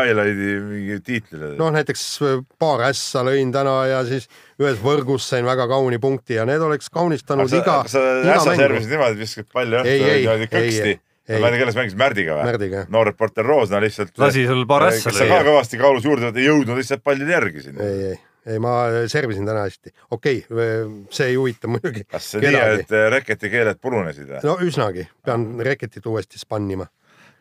[0.00, 1.52] highlight'i mingi tiitlile.
[1.60, 2.08] noh, näiteks
[2.56, 4.30] paar ässa lõin täna ja siis
[4.62, 7.80] ühes võrgus sain väga kauni punkti ja need oleks kaunistanud sa, iga.
[7.90, 8.04] sa
[8.36, 10.94] ässa servisid niimoodi, viskad palli õhku niimoodi kõksti.
[10.96, 12.84] ma ei tea, kelles mängisid Märdiga või?
[12.92, 14.14] noor reporter Roosna lihtsalt.
[14.22, 15.28] lasi sul paar ässa lüüa.
[15.28, 17.84] ka kõvasti kaalus juurde, ei jõudnud lihtsalt pallile järgi sinna.
[17.84, 18.22] ei, ei,
[18.54, 18.78] ei ma
[19.12, 19.92] servisin täna hästi.
[20.16, 20.88] okei okay,,
[21.18, 22.06] see ei huvita muidugi.
[22.08, 24.40] kas see nii, et reketi keeled purunesid või?
[24.48, 26.88] no üsnagi, pean reketit uuesti spannima.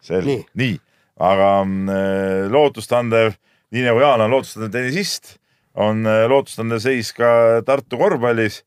[0.04, 0.78] selge, nii, nii.,
[1.24, 3.40] aga mm, lootustandev,
[3.72, 5.38] nii nagu Jaan on lootustandev tennisist
[5.76, 8.62] on äh, lootustandev seis ka Tartu korvpallis,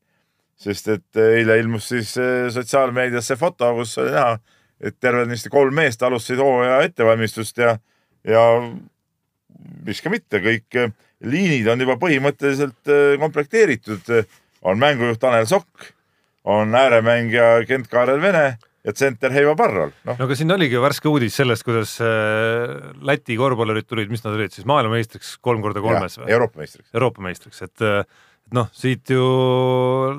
[0.59, 4.38] sest et äh, eile ilmus siis äh, sotsiaalmeedias see foto, kus oli näha,
[4.81, 7.75] et tervenisti kolm meest alustasid hooaja ettevalmistust ja,
[8.29, 8.44] ja
[9.87, 10.83] miks ka mitte, kõik
[11.27, 14.12] liinid on juba põhimõtteliselt komplekteeritud.
[14.62, 15.90] on mängujuht Tanel Sokk,
[16.44, 21.11] on ääremängija Kent-Kaarel Vene ja tsenter Heivo Parrol, noh no aga siin oligi ju värske
[21.11, 22.72] uudis sellest, kuidas äh,
[23.05, 26.31] Läti korvpallurid tulid, mis nad olid siis maailmameistriks kolm korda kolmes või?
[26.33, 26.88] Euroopa meistriks.
[26.96, 27.87] Euroopa meistriks, et
[28.48, 29.24] et noh, siit ju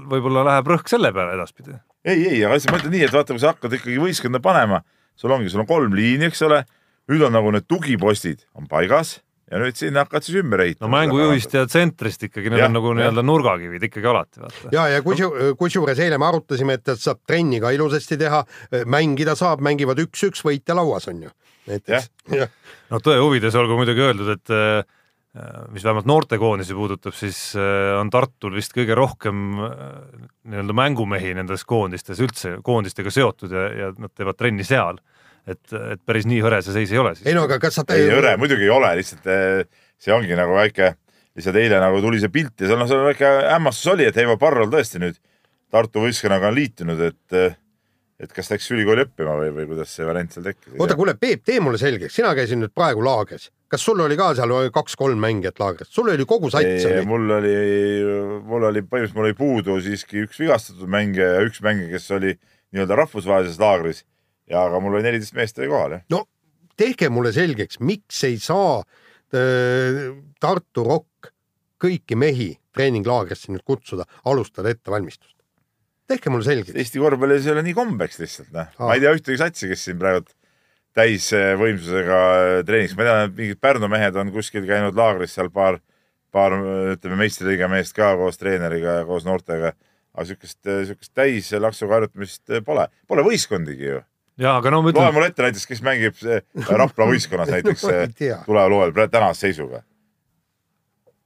[0.10, 1.74] võib-olla läheb rõhk selle peale edaspidi.
[2.06, 4.84] ei, ei, aga ma ütlen nii, et vaata, kui sa hakkad ikkagi võistkonda panema,
[5.18, 6.62] sul ongi, sul on kolm liini, eks ole,
[7.10, 9.18] nüüd on nagu need tugipostid on paigas
[9.50, 10.90] ja nüüd sinna hakkad siis ümber ehitama.
[10.90, 14.44] no mängujuhist ja tsentrist ikkagi, need Jah, on nagu nii-öelda nurgakivid ikkagi alati,
[14.76, 15.24] ja, ja kus,
[15.60, 18.44] kusjuures eile me arutasime, et et saab trenni ka ilusasti teha,
[18.90, 21.34] mängida saab, mängivad üks-üks, võitja lauas on ju.
[22.90, 24.82] no tõe huvides olgu muidugi öeldud, et äh,
[25.74, 29.78] mis vähemalt noortekoondisi puudutab, siis äh, on Tartul vist kõige rohkem äh,
[30.50, 35.02] nii-öelda mängumehi nendes koondistes üldse koondistega seotud ja, ja nad teevad trenni seal.
[35.54, 37.38] et, et päris nii hõre see seis ei ole siis ei.
[37.38, 39.64] no aga kas sa ei hõre muidugi ei ole, lihtsalt eh,
[40.00, 40.94] see ongi nagu väike,
[41.38, 44.38] lihtsalt eile nagu tuli see pilt ja seal noh, seal väike hämmastus oli, et Heivo
[44.42, 45.20] Parrol tõesti nüüd
[45.70, 47.58] Tartu võistkonnaga on liitunud, et
[48.20, 50.74] et kas läks ülikooli õppima või, või kuidas see variant seal tekkis.
[50.76, 54.34] oota, kuule, Peep, tee mulle selgeks, sina käisid nüüd praegu laagris, kas sul oli ka
[54.36, 57.06] seal kaks-kolm mängijat laagris, sul oli kogu sats oli?
[57.08, 57.56] mul oli,
[58.50, 62.36] mul oli põhimõtteliselt mul oli puudu siiski üks vigastatud mängija ja üks mängija, kes oli
[62.76, 64.04] nii-öelda rahvusvahelises laagris
[64.50, 66.06] ja aga mul oli neliteist meest oli kohal jah.
[66.14, 66.24] no
[66.80, 70.10] tehke mulle selgeks, miks ei saa äh,
[70.40, 71.34] Tartu Rock
[71.80, 75.36] kõiki mehi treeninglaagrisse nüüd kutsuda, alustada ettevalmistust.
[76.10, 76.76] tehke mulle selgeks.
[76.76, 80.00] Eesti korvpallis ei ole nii kombeks lihtsalt noh, ma ei tea ühtegi satsi, kes siin
[80.02, 80.28] praegu
[80.98, 82.20] täisvõimsusega
[82.68, 85.80] treeniks, ma tean, et mingid Pärnu mehed on kuskil käinud laagris seal paar,
[86.34, 86.56] paar
[86.96, 89.76] ütleme meistriliiga meest ka koos treeneriga ja koos noortega.
[90.18, 94.00] aga siukest, siukest täislaksuga harjutamist pole, pole võistkondigi ju.
[94.40, 97.86] Ja aga no ma loe ütlen, mulle ette näiteks, kes mängib see Rapla võistkonnas näiteks
[97.86, 98.40] No ma ei tea.
[98.48, 99.84] tuleva loel praegu tänase seisuga.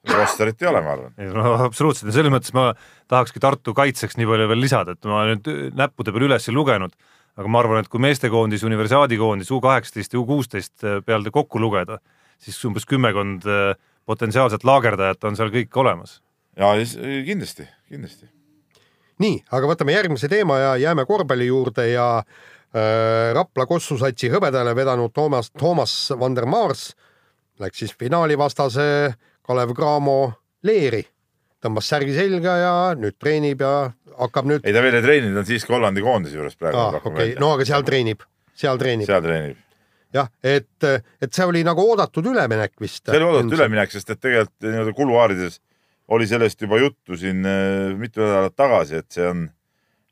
[0.09, 1.13] rosterit ei ole, ma arvan.
[1.37, 2.71] no absoluutselt ja selles mõttes ma
[3.11, 5.47] tahakski Tartu kaitseks nii palju veel lisada, et ma nüüd
[5.79, 6.95] näppude peal üles ei lugenud,
[7.39, 12.01] aga ma arvan, et kui meestekoondis, universiaadikoondis, U kaheksateist ja U kuusteist peale kokku lugeda,
[12.41, 13.73] siis umbes kümmekond eh,
[14.09, 16.19] potentsiaalset laagerdajat on seal kõik olemas.
[16.59, 16.73] ja
[17.25, 18.27] kindlasti, kindlasti.
[19.23, 25.11] nii, aga võtame järgmise teema ja jääme korvpalli juurde ja äh, Rapla Kossusatsi hõbedale vedanud
[25.13, 26.87] Toomas, Toomas van der Maars
[27.61, 28.85] läks siis finaalivastase
[29.45, 30.17] Kalev Cramo
[30.65, 31.03] leeri,
[31.63, 33.73] tõmbas särgi selga ja nüüd treenib ja
[34.19, 37.01] hakkab nüüd, ei, ta veel ei treeninud, ta on siiski Hollandi koondise juures praegu.
[37.01, 38.23] okei okay., no aga seal treenib,
[38.57, 39.59] seal treenib seal treenib.
[40.15, 40.87] jah, et,
[41.21, 43.05] et see oli nagu oodatud üleminek vist.
[43.05, 45.59] see oli oodatud üleminek, sest et tegelikult nii-öelda kuluaarides
[46.13, 49.45] oli sellest juba juttu siin äh, mitu nädalat tagasi, et see on,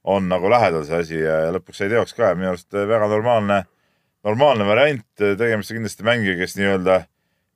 [0.04, 3.10] on nagu lähedal see asi ja, lõpuks sai teoks ka ja minu arust äh, väga
[3.12, 3.62] normaalne,
[4.26, 6.98] normaalne variant, tegemist on kindlasti mängija, kes nii-öelda,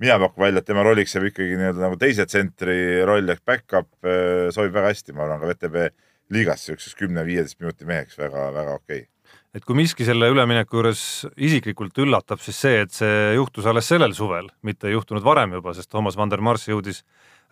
[0.03, 2.77] mina pakun välja, et tema rolliks jääb ikkagi nii-öelda nagu teise tsentri
[3.07, 5.89] roll ehk back-up äh, sobib väga hästi, ma arvan, ka VTB
[6.35, 9.33] liigas siukseks kümne-viieteist minuti meheks väga-väga okei okay..
[9.57, 11.01] et kui miski selle ülemineku juures
[11.37, 15.89] isiklikult üllatab, siis see, et see juhtus alles sellel suvel, mitte juhtunud varem juba, sest
[15.89, 17.01] Toomas van der Mars jõudis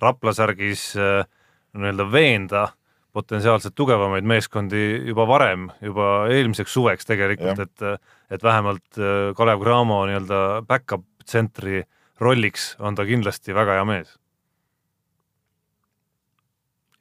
[0.02, 2.64] Rapla särgis nii-öelda veenda
[3.14, 10.00] potentsiaalselt tugevamaid meeskondi juba varem, juba eelmiseks suveks tegelikult, et et vähemalt äh, Kalev Cramo
[10.10, 11.84] nii-öelda back-up tsentri
[12.22, 14.18] rolliks on ta kindlasti väga hea mees.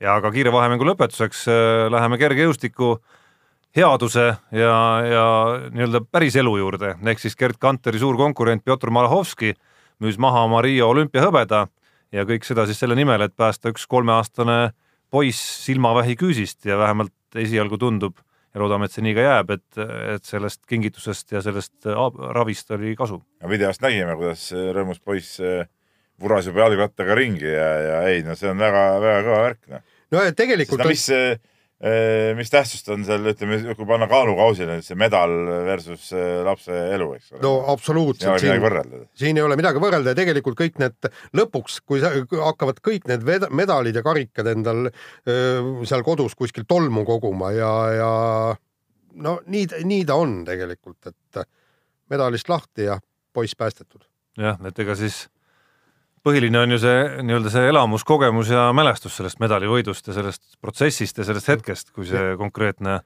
[0.02, 2.96] ja ka kiire vahemängu lõpetuseks äh, läheme kergejõustiku
[3.76, 4.76] headuse ja,
[5.08, 5.26] ja
[5.72, 9.54] nii-öelda päris elu juurde, ehk siis Gerd Kanteri suur konkurent Pjotor Malahovski
[10.02, 11.66] müüs maha oma Riia olümpiahõbeda
[12.12, 14.74] ja kõik seda siis selle nimel, et päästa üks kolmeaastane
[15.12, 18.16] poiss silmavähi küüsist ja vähemalt esialgu tundub
[18.52, 19.84] ja loodame, et see nii ka jääb, et,
[20.16, 23.20] et sellest kingitusest ja sellest ab- ravist oli kasu.
[23.48, 25.64] videost nägime, kuidas äh, rõõmus poiss äh,
[26.20, 29.86] vuras juba jalgrattaga ringi ja, ja ei no see on väga-väga kõva värk noh.
[30.12, 31.06] no ja tegelikult no mis,
[32.38, 35.32] mis tähtsust on seal, ütleme, kui panna kaalukausile nüüd see medal
[35.66, 39.00] versus äh, lapse elu, eks ole no siin ei absoluutselt ole midagi võrrelda.
[39.18, 42.12] siin ei ole midagi võrrelda ja tegelikult kõik need lõpuks, kui sa,
[42.46, 48.12] hakkavad kõik need medalid ja karikad endal öö, seal kodus kuskil tolmu koguma ja, ja
[49.26, 51.44] no nii, nii ta on tegelikult, et
[52.14, 53.00] medalist lahti ja
[53.34, 54.06] poiss päästetud.
[54.38, 55.24] jah, et ega siis
[56.26, 61.18] põhiline on ju see nii-öelda see elamus, kogemus ja mälestus sellest medalivõidust ja sellest protsessist
[61.18, 63.00] ja sellest hetkest, kui see konkreetne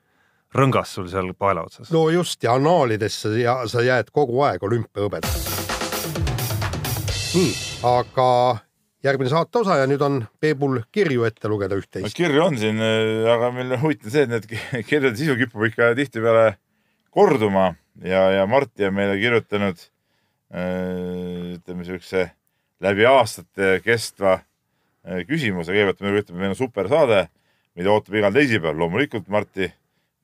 [0.56, 1.90] rõngas sul seal paela otsas.
[1.92, 5.48] no just ja annaalidesse ja sa jääd kogu aeg olümpiahõbedaks.
[7.36, 7.50] nii,
[7.88, 8.28] aga
[9.06, 12.16] järgmine saate osa ja nüüd on Peebul kirju ette lugeda no üht-teist.
[12.16, 12.80] kirju on siin,
[13.32, 16.56] aga meil on huvitav see, et need ki- kirjade sisu kipub ikka tihtipeale
[17.10, 17.70] korduma
[18.04, 19.80] ja, ja Martti on meile kirjutanud
[20.52, 22.30] äh, ütleme siukse
[22.84, 27.26] läbi aastate kestva äh, küsimuse, kõigepealt me ütleme, meil on super saade,
[27.76, 29.70] mida ootab igal teisipäeval, loomulikult Martti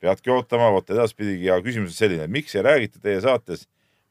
[0.03, 3.69] peadki ootama, vot edaspidigi ja küsimus on selline, miks ei räägita teie saates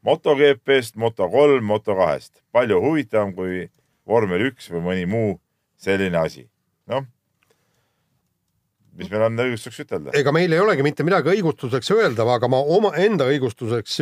[0.08, 3.68] MotoGP-st, Moto3, Moto2-st, palju huvitavam kui
[4.10, 5.36] vormel üks või mõni muu
[5.82, 6.48] selline asi.
[6.90, 7.06] noh,
[9.02, 10.16] mis meil on õigustuseks ütelda?
[10.18, 13.98] ega meil ei olegi mitte midagi õigustuseks öelda, aga ma omaenda õigustuseks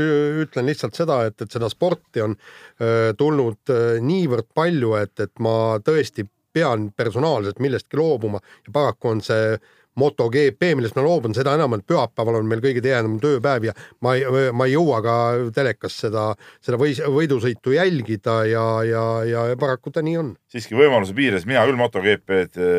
[0.46, 5.34] ütlen lihtsalt seda, et, et seda sporti on öö, tulnud öö, niivõrd palju, et, et
[5.44, 9.58] ma tõesti pean personaalselt millestki loobuma ja paraku on see
[10.00, 13.74] MotoGP, millest ma loobun, seda enam, et pühapäeval on meil kõige tihedam tööpäev ja
[14.06, 15.16] ma ei, ma ei jõua ka
[15.56, 16.30] telekas seda,
[16.64, 20.34] seda või, võidusõitu jälgida ja, ja, ja paraku ta nii on.
[20.52, 22.70] siiski võimaluse piires mina küll MotoGP-d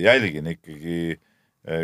[0.00, 1.18] jälgin ikkagi,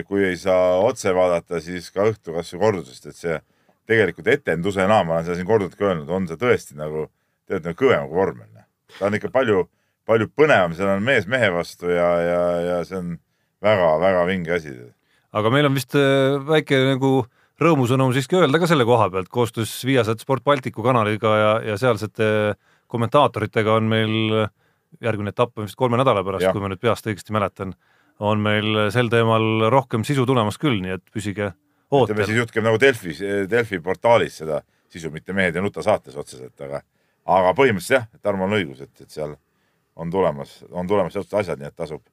[0.09, 3.39] kui ei saa otse vaadata, siis ka õhtu kasvõi kordusest, et see
[3.87, 7.07] tegelikult etendusena, ma olen seda siin korduvalt ka öelnud, on see tõesti nagu,
[7.47, 8.53] tegelikult nagu kõvem kui vormel.
[8.99, 9.67] ta on ikka palju,
[10.09, 13.17] palju põnevam, seal on mees mehe vastu ja, ja, ja see on
[13.63, 14.75] väga-väga vinge asi.
[15.33, 17.13] aga meil on vist äh, väike nagu
[17.61, 22.57] rõõmusõnum siiski öelda ka selle koha pealt, koostöös Viasat Sport Balticu kanaliga ja, ja sealsete
[22.87, 24.47] kommentaatoritega on meil
[25.03, 27.75] järgmine etapp on vist kolme nädala pärast, kui ma nüüd peast õigesti mäletan,
[28.21, 31.51] on meil sel teemal rohkem sisu tulemas küll, nii et püsige
[31.91, 32.15] ootel.
[32.15, 33.17] ütleme siis jutt käib nagu Delfi,
[33.51, 36.81] Delfi portaalis seda sisu, mitte Mehed ei nuta saates otseselt, aga,
[37.27, 39.35] aga põhimõtteliselt jah, Tarmo on õigus, et, et seal
[39.97, 42.05] on tulemas, on tulemas sellised asjad, nii et tasub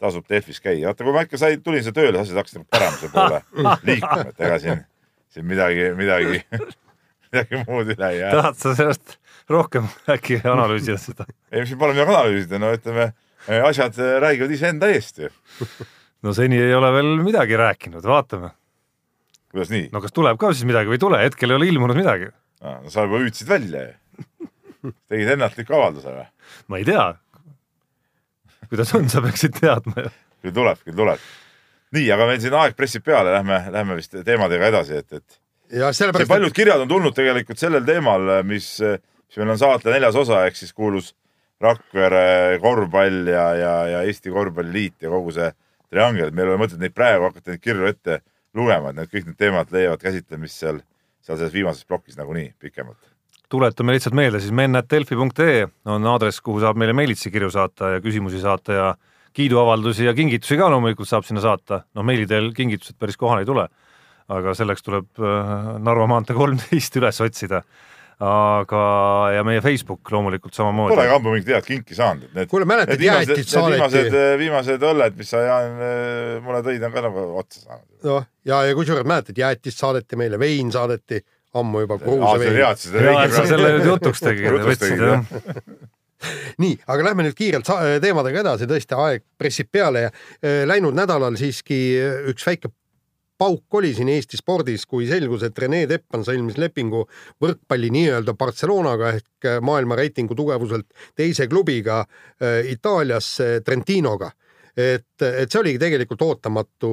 [0.00, 0.88] tasub Delfis käia.
[0.88, 3.40] vaata, kui ma ikka sain, tulin siia tööle, asjad hakkasid nagu paremuse poole
[3.88, 4.84] liikuma, et ega siin,
[5.34, 6.40] siin midagi, midagi,
[7.28, 8.30] midagi muud üle ei jää.
[8.36, 9.18] tahad sa sellest
[9.50, 11.28] rohkem äkki analüüsida seda?
[11.52, 13.10] ei, siin pole midagi analüüsida, no ütleme,
[13.48, 15.30] asjad räägivad iseenda eest ju.
[16.24, 18.52] no seni ei ole veel midagi rääkinud, vaatame.
[19.50, 19.88] kuidas nii?
[19.92, 22.30] no kas tuleb ka siis midagi või ei tule, hetkel ei ole ilmunud midagi.
[22.60, 24.48] no sa juba hüüdsid välja ju.
[25.10, 26.26] tegid ennatliku avalduse või?
[26.68, 27.06] ma ei tea,
[28.68, 30.16] kuidas on, sa peaksid teadma ju.
[30.46, 31.28] küll tuleb, küll tuleb.
[31.96, 35.40] nii, aga meil siin aeg pressib peale, lähme, lähme vist teemadega edasi, et, et.
[36.28, 36.58] paljud et...
[36.60, 40.76] kirjad on tulnud tegelikult sellel teemal, mis, mis meil on saate neljas osa, ehk siis
[40.76, 41.14] kuulus
[41.60, 45.50] Rakvere korvpall ja, ja, ja Eesti Korvpalliliit ja kogu see
[45.90, 48.22] triangel, et meil ei ole mõtet neid praegu hakata neid kirju ette
[48.56, 50.80] lugema, et need kõik need teemad leiavad käsitlemist seal,
[51.20, 53.10] seal selles viimases plokis nagunii pikemalt
[53.50, 58.38] tuletame lihtsalt meelde, siis men.delfi.ee on aadress, kuhu saab meile meilitsi kirju saata ja küsimusi
[58.42, 58.90] saata ja
[59.36, 61.82] kiiduavaldusi ja kingitusi ka loomulikult saab sinna saata.
[61.94, 63.68] noh, meili teel kingitused päris kohale ei tule.
[64.30, 67.64] aga selleks tuleb äh, Narva maantee kolmteist üles otsida.
[68.20, 68.84] Aga,
[69.34, 70.94] ja meie Facebook loomulikult samamoodi.
[70.94, 72.50] Pole ka ammu mingit head kinki saanud, et need.
[72.52, 73.80] kuule, mäletad, jäätid saadeti.
[73.80, 75.76] viimased, viimased õlled, mis sa Jaan
[76.44, 77.86] mulle tõid, on ka nagu otsa saanud.
[78.06, 81.22] noh, ja, ja kusjuures mäletad, jäätist saadeti meile, vein saadeti
[81.60, 82.60] ammu juba kruusavein.
[82.60, 85.24] hea, et sa selle nüüd jutuks tegid, võtsid jah
[86.60, 87.68] nii, aga lähme nüüd kiirelt
[88.02, 91.78] teemadega edasi, tõesti aeg pressib peale ja äh, läinud nädalal siiski
[92.28, 92.68] üks väike
[93.40, 97.06] pauk oli siin Eesti spordis, kui selgus, et Rene Teppan sõlmis lepingu
[97.40, 104.30] võrkpalli nii-öelda Barcelonaga ehk maailma reitingu tugevuselt teise klubiga äh, Itaalias Trentinoga.
[104.76, 106.90] et, et see oligi tegelikult ootamatu,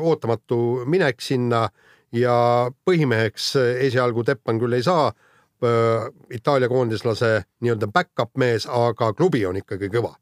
[0.00, 1.66] ootamatu minek sinna
[2.12, 2.36] ja
[2.84, 3.52] põhimeheks
[3.86, 9.90] esialgu Teppan küll ei saa äh,, Itaalia koondislase nii-öelda back-up mees, aga klubi on ikkagi
[9.92, 10.14] kõva.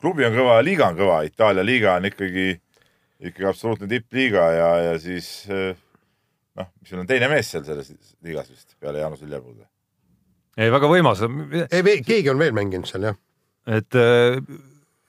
[0.00, 2.60] klubi on kõva liiga on kõva, Itaalia liiga on ikkagi,
[3.20, 7.92] ikkagi absoluutne tippliiga ja, ja siis noh, mis sul on teine mees seal selles
[8.24, 9.54] liigas vist peale Jaanus Viljapuu?
[10.58, 11.24] ei, väga võimas.
[11.24, 13.18] ei, keegi on veel mänginud seal jah.
[13.66, 14.38] et äh,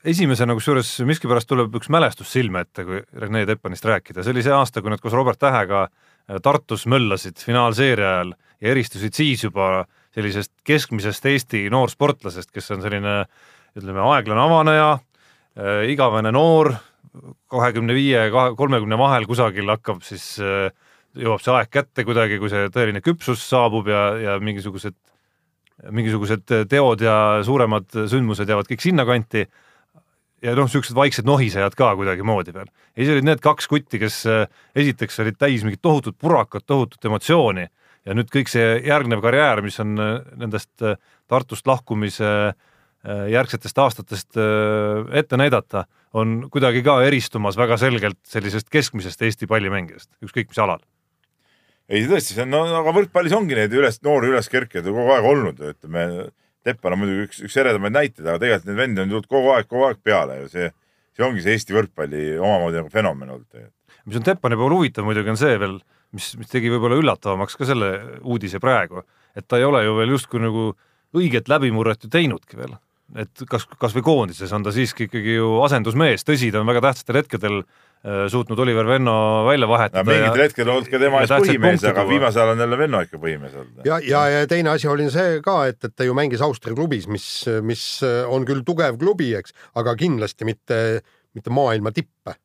[0.05, 4.55] esimesena kusjuures miskipärast tuleb üks mälestus silme ette, kui Rene Teppanist rääkida, see oli see
[4.55, 9.85] aasta, kui nad koos Robert Tähega äh, Tartus möllasid finaalseeria ajal ja eristusid siis juba
[10.15, 13.25] sellisest keskmisest Eesti noorsportlasest, kes on selline
[13.75, 14.89] ütleme, aeglane avaneja
[15.87, 16.73] igavene noor,
[17.51, 20.69] kahekümne viie, kolmekümne vahel kusagil hakkab siis äh,,
[21.15, 24.97] jõuab see aeg kätte kuidagi, kui see tõeline küpsus saabub ja, ja mingisugused
[25.91, 29.43] mingisugused teod ja suuremad sündmused jäävad kõik sinnakanti
[30.45, 32.69] ja noh, niisugused vaiksed nohisejad ka kuidagimoodi veel.
[32.95, 34.45] ja siis olid need kaks kutti, kes äh,
[34.77, 37.65] esiteks olid täis mingit tohutut purakat, tohutut emotsiooni
[38.05, 42.53] ja nüüd kõik see järgnev karjäär, mis on äh, nendest äh, Tartust lahkumise
[43.05, 44.37] järgsetest aastatest
[45.13, 45.83] ette näidata,
[46.15, 50.81] on kuidagi ka eristumas väga selgelt sellisest keskmisest Eesti pallimängijast, ükskõik mis alal.
[51.91, 55.61] ei tõesti, see on, no aga võrkpallis ongi neid üles, noori üleskerkijaid kogu aeg olnud,
[55.75, 56.07] ütleme
[56.65, 59.67] Teppan on muidugi üks, üks eredamaid näiteid, aga tegelikult neid vendi on tulnud kogu aeg,
[59.69, 60.71] kogu aeg peale ju see,
[61.13, 63.99] see ongi see Eesti võrkpalli omamoodi nagu fenomen olnud tegelikult.
[64.07, 65.77] mis on Teppani puhul huvitav muidugi on see veel,
[66.15, 67.91] mis, mis tegi võib-olla üllatavamaks ka selle
[68.23, 69.05] uudise praegu,
[69.37, 70.71] et ta ei ole ju veel justkui nagu
[71.15, 72.73] õiget läbimurret ju teinudki veel.
[73.21, 76.81] Et kas, kas või koondises on ta siiski ikkagi ju asendusmees, tõsi, ta on väga
[76.87, 77.59] tähtsatel hetkedel
[78.29, 82.03] suutnud Oliver Venno välja no vahetada mingitel hetkel olnud ka tema ja ees põhimees, aga
[82.05, 83.85] viimasel ajal on jälle Venno ikka põhimees olnud.
[83.87, 87.07] ja, ja, ja teine asi oli see ka, et, et ta ju mängis Austria klubis,
[87.09, 87.25] mis,
[87.65, 87.85] mis
[88.29, 90.79] on küll tugev klubi, eks, aga kindlasti mitte,
[91.33, 92.37] mitte maailma tippe.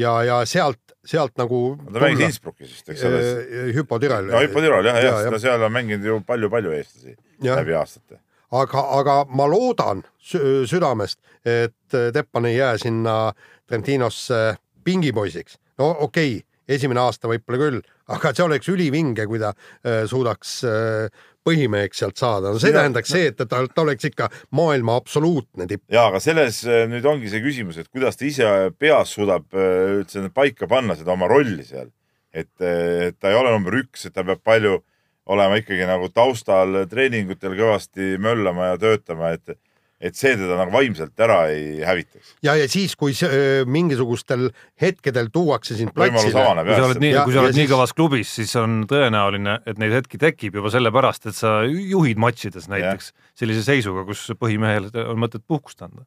[0.00, 3.20] ja, ja sealt, sealt nagu ta mängis Innsbruckis vist, eks ole.
[3.20, 4.32] äh, Hüpo Türel.
[4.32, 7.58] no Hüpo Türal jah, jah, ja, ta seal on mänginud ju palju-palju eestlasi Jah.
[7.60, 8.22] läbi aastate.
[8.52, 13.32] aga, aga ma loodan sü südamest, et Teppan ei jää sinna
[13.66, 15.58] Trentinosse pingipoisiks.
[15.78, 20.60] no okei okay,, esimene aasta võib-olla küll, aga see oleks ülivinge, kui ta äh, suudaks
[20.68, 22.52] äh, põhimeheks sealt saada.
[22.52, 25.84] no see Mina- tähendaks see, et ta, ta oleks ikka maailma absoluutne tipp.
[25.92, 29.98] ja aga selles äh, nüüd ongi see küsimus, et kuidas ta ise peas suudab äh,
[29.98, 31.90] üldse paika panna seda oma rolli seal.
[32.32, 34.80] et, et ta ei ole number üks, et ta peab palju
[35.26, 39.54] olema ikkagi nagu taustal treeningutel kõvasti möllama ja töötama, et,
[40.02, 42.32] et see teda nagu vaimselt ära ei hävitaks.
[42.42, 44.48] ja, ja siis, kui see, öö, mingisugustel
[44.82, 47.74] hetkedel tuuakse sind platsile, kui sa oled nii Ja-, kui sa ja oled nii siis-
[47.74, 52.66] kõvas klubis, siis on tõenäoline, et neid hetki tekib juba sellepärast, et sa juhid matšides
[52.72, 56.02] näiteks sellise seisuga, kus põhimehel on mõtet puhkust anda.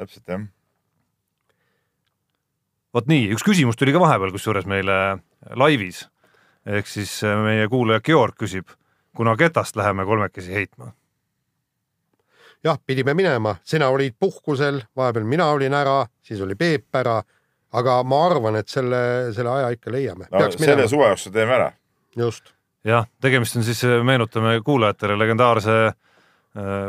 [0.00, 0.46] täpselt jah.
[2.94, 4.96] vot nii, üks küsimus tuli ka vahepeal, kusjuures meile
[5.60, 6.06] laivis
[6.66, 8.68] ehk siis äh, meie kuulaja Georg küsib,
[9.16, 10.92] kuna ketast läheme kolmekesi heitma?
[12.64, 17.20] jah, pidime minema, sina olid puhkusel, vahepeal mina olin ära, siis oli Peep ära,
[17.72, 20.28] aga ma arvan, et selle, selle aja ikka leiame.
[20.30, 21.70] no peaks selle suve jooksul teeme ära.
[22.16, 22.52] just.
[22.84, 25.94] jah, tegemist on siis, meenutame kuulajatele legendaarse äh,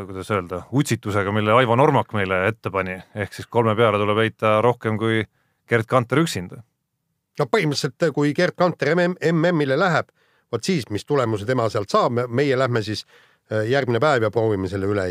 [0.05, 4.59] kuidas öelda, utsitusega, mille Aivo Normak meile ette pani, ehk siis kolme peale tuleb heita
[4.65, 5.23] rohkem kui
[5.69, 6.63] Gerd Kanter üksinda.
[7.39, 10.11] No põhimõtteliselt, kui Gerd Kanter MM MM-ile läheb,
[10.51, 14.69] vot siis, mis tulemuse tema sealt saab, meie lähme siis äh, järgmine päev ja proovime
[14.71, 15.05] selle üle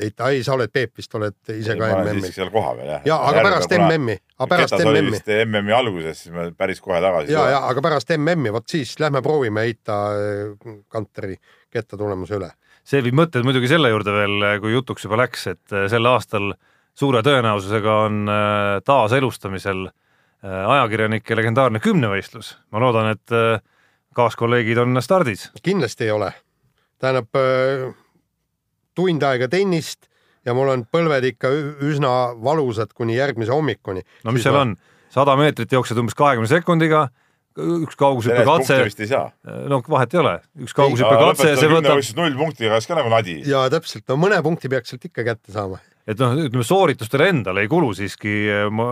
[0.00, 0.30] heita.
[0.32, 2.40] ei, sa oled Peep vist, oled ise ka ma olen MM-il siiski.
[2.40, 3.08] seal kohapeal jah.
[3.08, 7.48] ja, aga pärast MM-i, aga pärast MM-i MM-i alguses, siis me päris kohe tagasi ja,
[7.54, 11.40] ja aga pärast MM-i, vot siis lähme proovime heita äh, Kanteri
[11.72, 12.52] ketta tulemuse üle.
[12.86, 16.52] see viib mõtted muidugi selle juurde veel, kui jutuks juba läks, et äh, sel aastal
[16.96, 19.94] suure tõenäosusega on äh, taaselustamisel äh,
[20.46, 22.56] ajakirjanike legendaarne kümnevõistlus.
[22.70, 23.60] ma loodan, et äh,
[24.16, 25.50] kaaskolleegid on stardis.
[25.62, 26.32] kindlasti ei ole.
[26.98, 27.94] tähendab äh,
[28.94, 30.08] tund aega tennist
[30.46, 31.50] ja mul on põlved ikka
[31.84, 34.04] üsna valusad kuni järgmise hommikuni.
[34.24, 34.76] no mis seal on,
[35.12, 37.06] sada meetrit jooksed umbes kahekümne sekundiga,
[37.56, 39.26] üks kaugushüppe sellest punkti katse, vist ei saa.
[39.72, 43.40] no vahet ei ole, üks kaugushüppe katse, see võtab, null punktiga oleks ka nagu nadi.
[43.48, 45.82] ja täpselt, no mõne punkti peaks sealt ikka kätte saama.
[46.06, 48.86] Et noh, ütleme sooritustele endale ei kulu siiski äh, ma,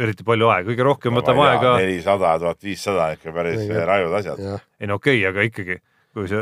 [0.00, 3.82] eriti palju aega, kõige rohkem võtab aega, nelisada, tuhat viissada ikka päris Õige.
[3.90, 4.40] rajud asjad.
[4.80, 5.78] ei no okei okay,, aga ikkagi,
[6.16, 6.40] kui sa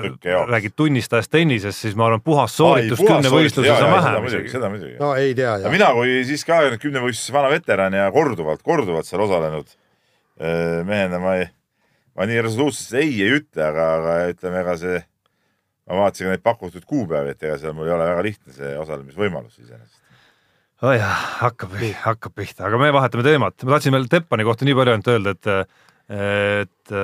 [0.52, 4.52] räägid tunnistajast tennises, siis ma arvan, puhas sooritus kümnevõistluses on vähem muidugi, isegi.
[4.54, 4.94] seda muidugi.
[5.00, 9.66] no ei tea mina kui siiski ajakirjaniku kümnevõistluses vana veteran ja korduvalt, korduvalt seal osalenud
[9.74, 11.50] äh, mehena ma ei,
[12.14, 15.02] ma nii resoluutselt ei ei ütle, aga, aga ütleme, ega see,
[15.90, 19.58] ma vaatasin neid pakutud kuupäevi, et ega seal mul ei ole väga lihtne see osalemisvõimalus
[19.58, 20.03] iseenesest.
[20.84, 24.76] Oi jah, hakkab, hakkab pihta, aga me vahetame teemat, ma tahtsin veel Teppani kohta nii
[24.76, 25.50] palju ainult öelda, et
[26.14, 26.94] et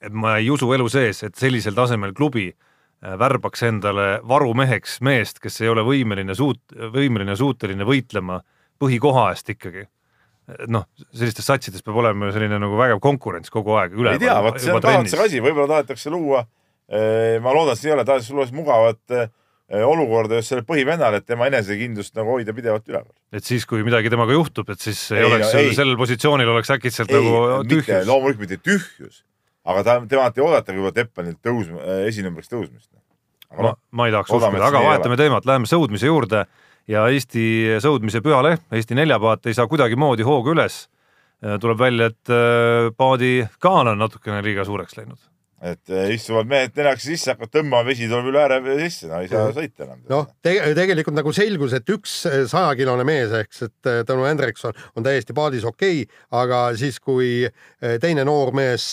[0.00, 5.42] et ma ei usu elu sees, et sellisel tasemel klubi äh, värbaks endale varumeheks meest,
[5.44, 8.40] kes ei ole võimeline suut-, võimeline suuteline võitlema
[8.80, 9.84] põhikoha eest ikkagi.
[10.72, 14.16] noh, sellistes satsides peab olema ju selline nagu vägev konkurents kogu aeg üle.
[14.16, 16.46] ei tea, vot see on tahtmise asi, võib-olla tahetakse luua,
[16.90, 19.28] ma loodan, et see ei ole, tahetakse luua mugavat eh,
[19.70, 23.10] olukorda just sellele põhivennale, et tema enesekindlust nagu hoida pidevalt üleval.
[23.32, 25.74] et siis, kui midagi temaga juhtub, et siis ei, Ei, oleks no ei.
[25.78, 28.06] sellel positsioonil oleks äkitselt ei nagu, tühjus.
[28.08, 29.22] loomulikult mitte tühjus,
[29.64, 32.90] aga ta, temalt ei oodata juba Teppanilt tõusma, esinumbriks tõusmist.
[33.54, 36.44] ma noh, ma ei tahaks uskuda, aga vahetame teemat, läheme sõudmise juurde
[36.90, 40.88] ja Eesti sõudmise pühaleht, Eesti neljapaat ei saa kuidagimoodi hooga üles.
[41.40, 45.29] tuleb välja, et äh, paadi kaan on natukene liiga suureks läinud.
[45.60, 49.28] Et eh, istuvad mehed nenakesi sisse, hakkavad tõmbama, vesi tuleb üle ääre sisse, no ei
[49.30, 50.02] saa sõita enam.
[50.08, 52.16] noh, tegelikult nagu selgus, et üks
[52.52, 57.00] sajakilone mees ehk siis, et äh, Tõnu Hendrikson on täiesti paadis okei okay,, aga siis,
[57.02, 57.48] kui
[58.02, 58.92] teine noor mees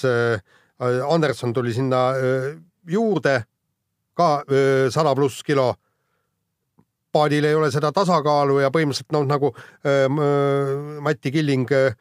[0.78, 2.02] Anderson tuli sinna
[2.88, 3.40] juurde
[4.18, 4.30] ka
[4.94, 5.72] sada pluss kilo,
[7.18, 10.06] paadil ei ole seda tasakaalu ja põhimõtteliselt noh, nagu äh,
[11.04, 11.96] Mati Killing äh,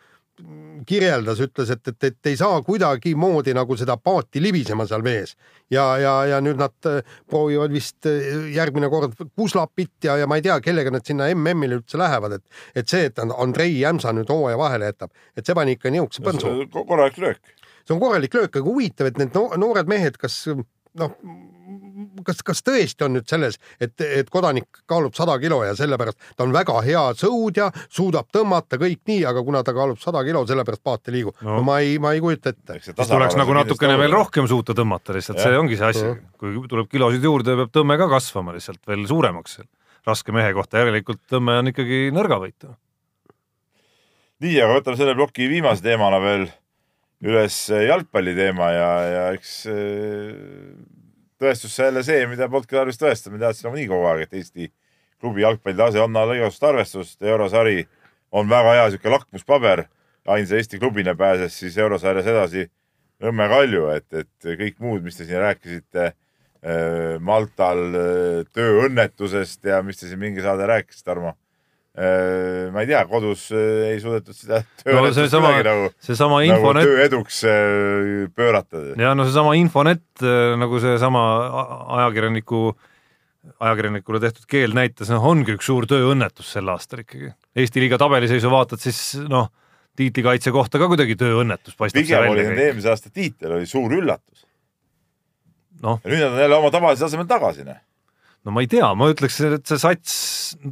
[0.87, 5.35] kirjeldas, ütles, et, et, et ei saa kuidagimoodi nagu seda paati libisema seal vees
[5.73, 10.39] ja, ja, ja nüüd nad äh, proovivad vist äh, järgmine kord Kuslapit ja, ja ma
[10.39, 14.31] ei tea, kellega nad sinna MM-ile üldse lähevad, et, et see, et Andrei Jämsa nüüd
[14.33, 16.55] hooaja vahele jätab, et see pani ikka nihukese põntsu.
[16.77, 17.55] korralik löök.
[17.85, 20.45] see on korralik löök, aga huvitav, et need no- noored mehed, kas
[20.97, 21.19] noh,
[22.27, 26.47] kas, kas tõesti on nüüd selles, et, et kodanik kaalub sada kilo ja sellepärast ta
[26.47, 30.85] on väga hea sõudja, suudab tõmmata kõik nii, aga kuna ta kaalub sada kilo, sellepärast
[30.85, 31.59] paat ei liigu No.
[31.59, 31.63] no..
[31.67, 32.79] ma ei, ma ei kujuta ette.
[32.81, 34.13] siis tuleks nagu natukene veel.
[34.15, 38.09] rohkem suuta tõmmata lihtsalt, see ongi see asi kui tuleb kilosid juurde, peab tõmme ka
[38.11, 39.59] kasvama lihtsalt veel suuremaks
[40.07, 42.69] raske mehe kohta, järelikult tõmme on ikkagi nõrgavõit.
[44.45, 46.47] nii, aga võtame selle ploki viimase teemana veel
[47.27, 50.33] üles jalgpalli teema ja, ja eks eh,
[51.41, 54.71] tõestus jälle see, mida polnudki tarvis tõestada, me teadsime nagunii kogu aeg, et Eesti
[55.21, 57.87] klubi jalgpalli tase on alla igasugust arvestust, eurosari
[58.33, 59.85] on väga hea sihuke lakmuspaber.
[60.27, 62.71] ainsa Eesti klubina pääses siis eurosarjas edasi
[63.23, 69.81] Nõmme Kalju, et, et kõik muud, mis te siin rääkisite eh, Maltal eh, tööõnnetusest ja
[69.83, 71.33] mis te siin mingi saade rääkisite, Tarmo?
[71.33, 71.46] Äh,
[71.97, 76.99] ma ei tea, kodus äh, ei suudetud seda no seesama nagu, seesama nagu infonet töö
[77.07, 78.83] eduks äh, pöörata.
[79.01, 80.25] ja no seesama infonet
[80.61, 81.23] nagu seesama
[82.03, 82.61] ajakirjaniku,
[83.65, 87.33] ajakirjanikule tehtud keel näitas, noh, ongi üks suur tööõnnetus sel aastal ikkagi.
[87.57, 89.01] Eesti liiga tabeliseisu vaatad, siis
[89.33, 89.49] noh,
[89.97, 92.63] tiitlikaitse kohta ka kuidagi tööõnnetus paistab pigem oli kõik.
[92.67, 94.45] eelmise aasta tiitel oli suur üllatus.
[95.81, 97.81] noh, ja nüüd nad on jälle oma tavalisel tasemel tagasi, noh.
[98.47, 100.15] No ma ei tea, ma ütleks, et see sats,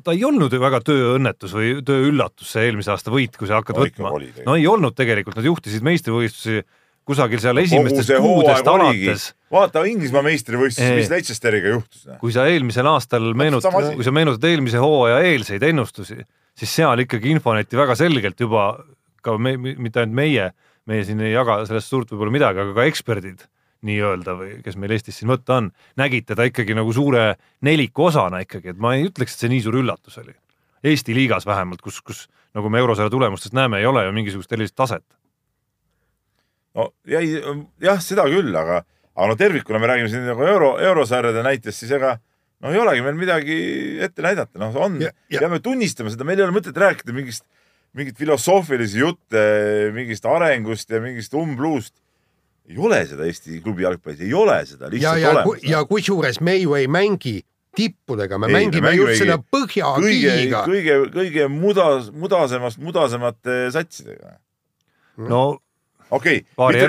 [0.07, 3.81] ta ei olnud ju väga tööõnnetus või tööüllatus, see eelmise aasta võit, kui sa hakkad
[3.81, 4.15] No võtma.
[4.47, 6.63] no ei olnud tegelikult, nad juhtisid meistrivõistlusi
[7.05, 11.03] kusagil seal esimestest kuudest alates, vaata Inglismaa meistrivõistlusi, Ei.
[11.03, 16.17] mis Leicesteriga juhtus, kui sa eelmisel aastal meenutad kui sa meenutad eelmise hooaja eelseid ennustusi,
[16.57, 18.71] siis seal ikkagi Infoneti väga selgelt juba
[19.25, 20.49] ka me, mitte ainult meie,
[20.89, 23.45] meie siin ei jaga sellest suurt võib-olla midagi, aga ka eksperdid
[23.87, 25.71] nii-öelda või kes meil Eestis siin võtta on,
[26.01, 29.65] nägid teda ikkagi nagu suure neliku osana ikkagi, et ma ei ütleks, et see nii
[29.67, 30.35] suur üllatus oli.
[30.85, 34.77] Eesti liigas vähemalt, kus, kus nagu me eurosarja tulemustest näeme, ei ole ju mingisugust sellist
[34.77, 35.05] taset.
[36.75, 37.25] no jäi,
[37.83, 38.83] jah, seda küll, aga,
[39.15, 42.17] aga no tervikuna me räägime siin nagu euro, eurosarjade näitest, siis ega
[42.65, 43.59] no ei olegi meil midagi
[44.03, 47.45] ette näidata, noh, on Ja-, ja- peame tunnistama seda, meil ei ole mõtet rääkida mingist,
[47.95, 49.45] mingit filosoofilisi jutte
[49.95, 51.95] mingist arengust ja mingist umbluust.
[52.69, 55.67] Ei ole seda Eesti klubi jalgpallis, ei ole seda ja, lihtsalt ja, olemas.
[55.69, 57.43] ja kusjuures me ju ei mängi
[57.77, 60.63] tippudega, me Ei, me mängime mängimegi just selle kõige, põhjakiiga.
[60.69, 64.39] kõige, kõige mudas, mudasemast mudasemate satsidega.
[65.19, 65.43] no
[66.11, 66.87] okei okay,,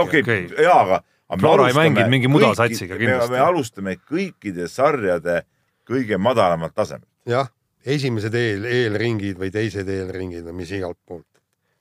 [0.00, 0.80] okei okay., jaa,
[1.28, 3.32] aga Flora ei mänginud mingi muda kõikide- satsiga me- kindlasti.
[3.32, 5.42] me alustame kõikide sarjade
[5.86, 7.08] kõige madalamalt tasemelt.
[7.26, 7.48] jah,
[7.84, 11.28] esimesed eel, eelringid või teised eelringid või mis igalt poolt.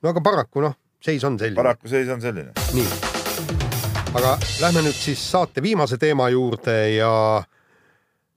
[0.01, 1.55] no aga paraku noh, seis on selline.
[1.55, 2.51] paraku seis on selline.
[2.73, 3.14] nii,
[4.15, 7.11] aga lähme nüüd siis saate viimase teema juurde ja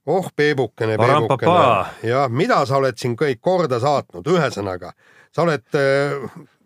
[0.05, 1.63] oh, Peebukene, Peebukene.
[2.03, 4.91] ja mida sa oled siin kõik korda saatnud, ühesõnaga
[5.31, 6.17] sa oled äh,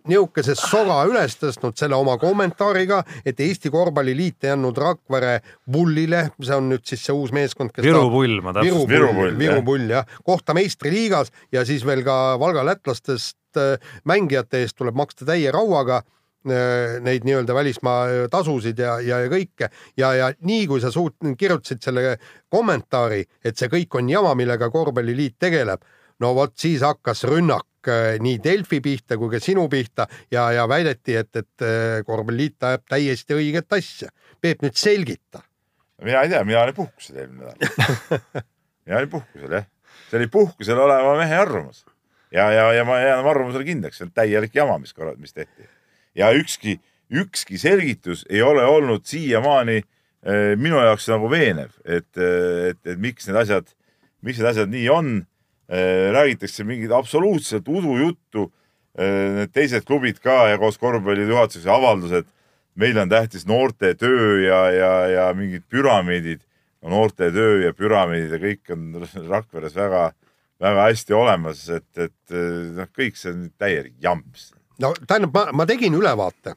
[0.09, 5.37] nihukese soga üles tõstnud selle oma kommentaariga, et Eesti Korvpalliliit ei andnud Rakvere
[5.69, 8.89] Bullile, see on nüüd siis see uus meeskond, kes Viru pull, ma Viru täpselt.
[8.95, 13.77] Viru pull Viru pull jah, kohta meistriliigas ja siis veel ka Valga lätlastest äh,
[14.09, 16.01] mängijate eest tuleb maksta täie rauaga
[17.03, 21.19] neid nii-öelda välismaa äh, tasusid ja, ja, ja kõike ja, ja nii kui sa suut-,
[21.39, 22.17] kirjutasid selle
[22.51, 25.85] kommentaari, et see kõik on jama, millega korvpalliliit tegeleb,
[26.23, 30.67] no vot siis hakkas rünnak äh, nii Delfi pihta kui ka sinu pihta ja, ja
[30.69, 34.11] väideti, et, et äh, korvpalliliit ajab täiesti õiget asja.
[34.41, 35.45] Peep, nüüd selgita.
[36.03, 38.43] mina ei tea, mina olin puhkusel eelmine nädal.
[38.85, 39.67] mina olin puhkusel jah,
[40.09, 41.85] see oli puhkusel oleva mehe arvamus
[42.33, 45.69] ja, ja, ja ma jään oma arvamusele kindlaks, see on täielik jama, mis mis tehti.
[46.15, 46.79] Ja ükski,
[47.11, 53.29] ükski selgitus ei ole olnud siiamaani eh, minu jaoks nagu veenev, et, et, et miks
[53.29, 53.69] need asjad,
[54.21, 55.13] miks need asjad nii on.
[56.13, 58.43] räägitakse mingit absoluutselt udujuttu.
[58.99, 62.27] Need teised klubid ka ja koos korvpalliliidu juhatusega avaldused
[62.75, 66.41] meil on tähtis noorte töö ja, ja, ja mingid püramiidid
[66.81, 70.03] no noorte töö ja püramiidid ja kõik on Rakveres väga,
[70.61, 72.37] väga hästi olemas, et, et
[72.77, 74.51] noh, kõik see on täielik jamps.
[74.79, 76.55] No tähendab, ma, ma tegin ülevaate.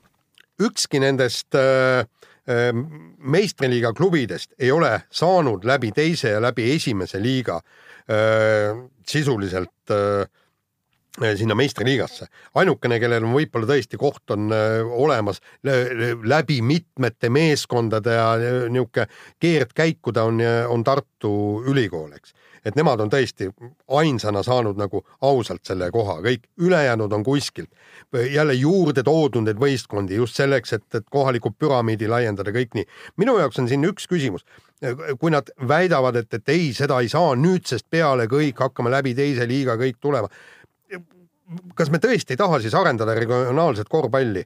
[0.60, 2.00] ükski nendest äh,
[2.48, 2.72] äh,
[3.18, 7.60] meistriliiga klubidest ei ole saanud läbi teise ja läbi esimese liiga
[8.08, 8.72] äh,
[9.06, 10.24] sisuliselt äh,
[11.36, 12.26] sinna meistriliigasse.
[12.54, 18.58] ainukene, kellel on võib-olla tõesti koht on äh, olemas lä- läbi mitmete meeskondade ja äh,
[18.70, 19.06] niisugune
[19.40, 22.34] keerdkäikude on, on Tartu Ülikool, eks.
[22.64, 23.48] et nemad on tõesti
[23.88, 27.70] ainsana saanud nagu ausalt selle koha, kõik ülejäänud on kuskilt
[28.32, 32.86] jälle juurde toodud neid võistkondi just selleks, et, et kohalikku püramiidi laiendada, kõik nii.
[33.16, 34.44] minu jaoks on siin üks küsimus.
[35.20, 39.46] kui nad väidavad, et, et ei, seda ei saa nüüdsest peale kõik hakkama läbi teise
[39.48, 40.28] liiga kõik tulema
[41.74, 44.44] kas me tõesti ei taha siis arendada regionaalset korvpalli?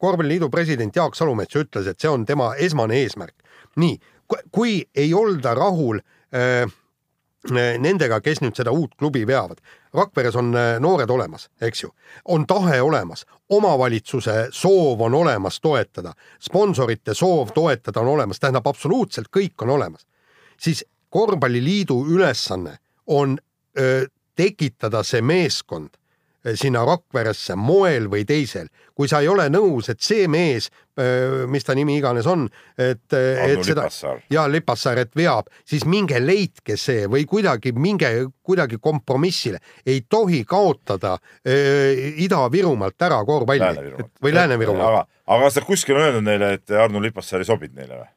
[0.00, 3.34] korvpalliliidu president Jaak Salumets ütles, et see on tema esmane eesmärk.
[3.80, 3.96] nii,
[4.52, 6.68] kui ei olda rahul äh,
[7.80, 9.60] nendega, kes nüüd seda uut klubi veavad.
[9.96, 11.90] Rakveres on noored olemas, eks ju,
[12.28, 19.30] on tahe olemas, omavalitsuse soov on olemas toetada, sponsorite soov toetada on olemas, tähendab absoluutselt
[19.36, 20.06] kõik on olemas.
[20.60, 23.38] siis korvpalliliidu ülesanne on
[23.78, 24.04] öö,
[24.40, 26.00] tekitada see meeskond
[26.40, 28.70] Eh, sinna Rakveresse moel või teisel.
[28.96, 33.12] kui sa ei ole nõus, et see mees, eh, mis ta nimi iganes on, et,
[33.12, 33.86] eh, et seda
[34.30, 39.58] ja Lipassaar, et veab, siis minge leidke see või kuidagi minge kuidagi kompromissile.
[39.86, 44.88] ei tohi kaotada äh, Ida-Virumaalt ära korvpalli Lääne või Lääne-Virumaalt.
[44.88, 48.08] aga, aga kas sa kuskil on öelnud neile, et Arno Lipassaar ei sobinud neile või?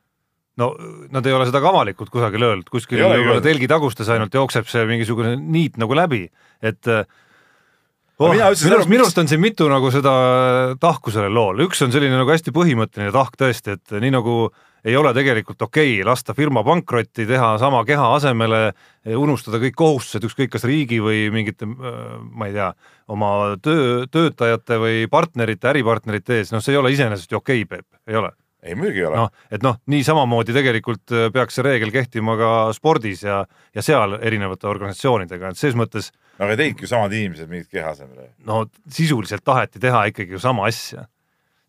[0.62, 0.70] No
[1.14, 4.86] nad ei ole seda ka avalikult kusagil öelnud, kuskil võib-olla telgi tagustes ainult jookseb see
[4.90, 6.28] mingisugune niit nagu läbi,
[6.62, 7.08] et äh,
[8.20, 8.30] oh,.
[8.30, 10.14] minu arust, minu arust on siin mitu nagu seda
[10.82, 14.38] tahku sellel lool, üks on selline nagu hästi põhimõtteline tahk tõesti, et nii nagu
[14.84, 18.62] ei ole tegelikult okei okay lasta firma pankrotti, teha sama keha asemele,
[19.16, 22.70] unustada kõik kohustused, ükskõik kas riigi või mingite, ma ei tea,
[23.10, 23.34] oma
[23.64, 28.04] töö, töötajate või partnerite, äripartnerite ees, noh, see ei ole iseenesest ju okei okay,, Peep,
[28.12, 29.22] ei ole ei muidugi ei ole.
[29.22, 33.42] noh, et noh, nii samamoodi tegelikult peaks see reegel kehtima ka spordis ja,
[33.76, 37.94] ja seal erinevate organisatsioonidega, et ses mõttes no aga tegidki ju samad inimesed mingit keha
[37.94, 38.30] asemele.
[38.48, 41.08] no sisuliselt taheti teha ikkagi ju sama asja,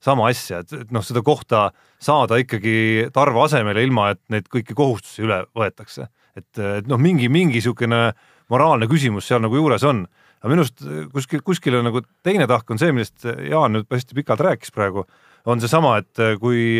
[0.04, 1.68] sama asja, et, et noh, seda kohta
[2.02, 6.08] saada ikkagi Tarvo asemele, ilma et neid kõiki kohustusi üle võetakse.
[6.36, 8.12] et, et noh, mingi, mingi niisugune
[8.52, 10.04] moraalne küsimus seal nagu juures on.
[10.44, 10.82] aga minu arust
[11.12, 15.06] kuskil, kuskil on nagu teine tahk on see, millest Jaan nüüd hästi pikalt rääkis praegu,
[15.46, 16.78] on seesama, et kui,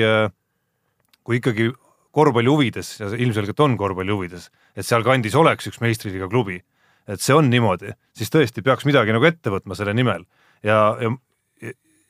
[1.22, 1.68] kui ikkagi
[2.14, 6.60] korvpalli huvides ja ilmselgelt on korvpalli huvides, et sealkandis oleks üks meistriliiga klubi
[7.08, 10.24] et see on niimoodi, siis tõesti peaks midagi nagu ette võtma selle nimel.
[10.64, 11.12] Ja, ja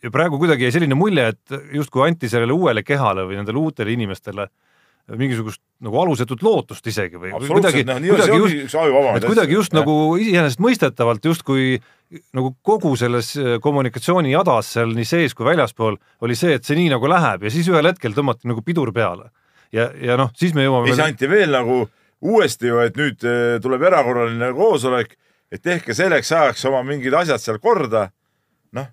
[0.04, 3.94] ja praegu kuidagi jäi selline mulje, et justkui anti sellele uuele kehale või nendele uutele
[3.94, 4.50] inimestele
[5.12, 8.76] mingisugust nagu alusetut lootust isegi või kuidagi, kuidagi just,
[9.18, 11.76] et kuidagi just nagu iseenesestmõistetavalt justkui
[12.36, 16.78] nagu kogu selles äh, kommunikatsiooni jadas seal nii sees kui väljaspool oli see, et see
[16.78, 19.28] nii nagu läheb ja siis ühel hetkel tõmmati nagu pidur peale.
[19.74, 20.88] ja, ja noh, siis me jõuame.
[20.92, 21.82] siis anti veel nagu
[22.24, 25.16] uuesti ju, et nüüd eh, tuleb erakorraline koosolek,
[25.52, 28.08] et tehke selleks ajaks oma mingid asjad seal korda.
[28.72, 28.88] noh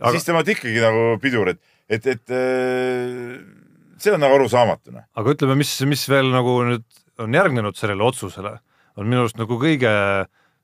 [0.00, 3.38] aga..., siis temalt ikkagi nagu pidur, et, et, et eh,
[4.02, 4.96] see on nagu arusaamatu.
[5.18, 6.86] Aga ütleme, mis, mis veel nagu nüüd
[7.22, 8.58] on järgnenud sellele otsusele,
[8.98, 9.90] on minu arust nagu kõige,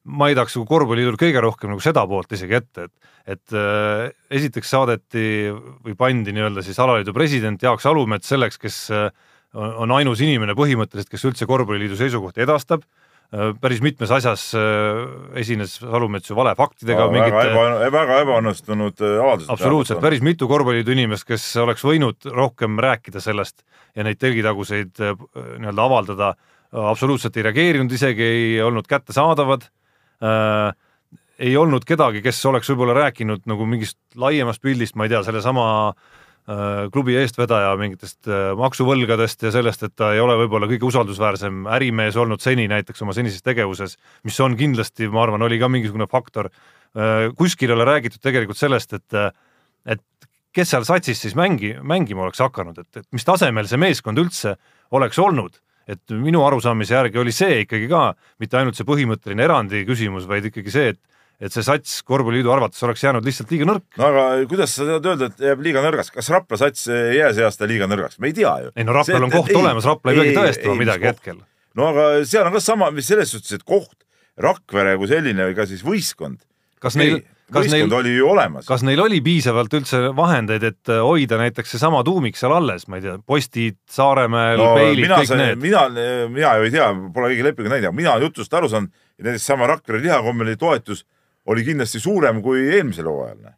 [0.05, 4.11] ma ei tahaks nagu korvpalliliidul kõige rohkem nagu seda poolt isegi ette, et et äh,
[4.37, 9.07] esiteks saadeti või pandi nii-öelda siis alaliidu president Jaak Salumets selleks, kes äh,
[9.55, 12.85] on ainus inimene põhimõtteliselt, kes üldse korvpalliliidu seisukohti edastab
[13.61, 15.01] päris mitmes asjas äh,
[15.41, 17.12] esines Salumets ju valefaktidega no,.
[17.14, 19.53] väga eba, väga ebaõnnestunud äh, avaldused.
[19.55, 23.64] absoluutselt, päris mitu korvpalliliidu inimest, kes oleks võinud rohkem rääkida sellest
[23.95, 26.32] ja neid telgitaguseid nii-öelda avaldada,
[26.91, 29.68] absoluutselt ei reageerinud, isegi ei olnud kättesaadavad
[30.22, 30.74] äh,.
[31.39, 35.64] ei olnud kedagi, kes oleks võib-olla rääkinud nagu mingist laiemast pildist, ma ei tea, sellesama
[35.89, 36.24] äh, Äh,
[36.93, 42.19] klubi eestvedaja mingitest äh, maksuvõlgadest ja sellest, et ta ei ole võib-olla kõige usaldusväärsem ärimees
[42.21, 43.97] olnud seni näiteks oma senises tegevuses,
[44.29, 46.51] mis on kindlasti, ma arvan, oli ka mingisugune faktor.
[46.93, 49.37] Äh, kuskil ei ole räägitud tegelikult sellest, et,
[49.89, 50.05] et
[50.55, 54.59] kes seal satsis siis mängi, mängima oleks hakanud, et, et mis tasemel see meeskond üldse
[54.95, 55.57] oleks olnud
[55.89, 60.49] et minu arusaamise järgi oli see ikkagi ka mitte ainult see põhimõtteline erandi küsimus, vaid
[60.49, 61.01] ikkagi see, et
[61.41, 63.87] et see sats korvpalliliidu arvates oleks jäänud lihtsalt liiga nõrk.
[63.99, 67.32] no aga kuidas sa saad öelda, et jääb liiga nõrgaks, kas Rapla sats ei jää
[67.37, 68.72] see aasta liiga nõrgaks, me ei tea ju.
[68.76, 71.43] ei no Raplal see, on koht ei, olemas, Rapla ei peagi tõestama midagi hetkel.
[71.74, 73.97] no aga seal on ka sama, mis selles suhtes, et koht,
[74.41, 76.41] Rakvere kui selline või ka siis võistkond.
[76.82, 77.20] kas neil,
[77.55, 78.66] kas neil oli ju olemas.
[78.66, 82.99] kas neil oli piisavalt üldse vahendeid, et äh, hoida näiteks seesama tuumik seal alles, ma
[82.99, 85.62] ei tea, postid Saaremäel no,, peilid, kõik sain, need?
[85.62, 85.87] mina,
[86.32, 89.51] mina ju ei tea, pole kõigi lepingut näinud, aga mina jutust aru saanud, et näiteks
[89.53, 91.05] sama Rakvere lihakommeli toetus
[91.51, 93.55] oli kindlasti suurem kui eelmisel hooajal.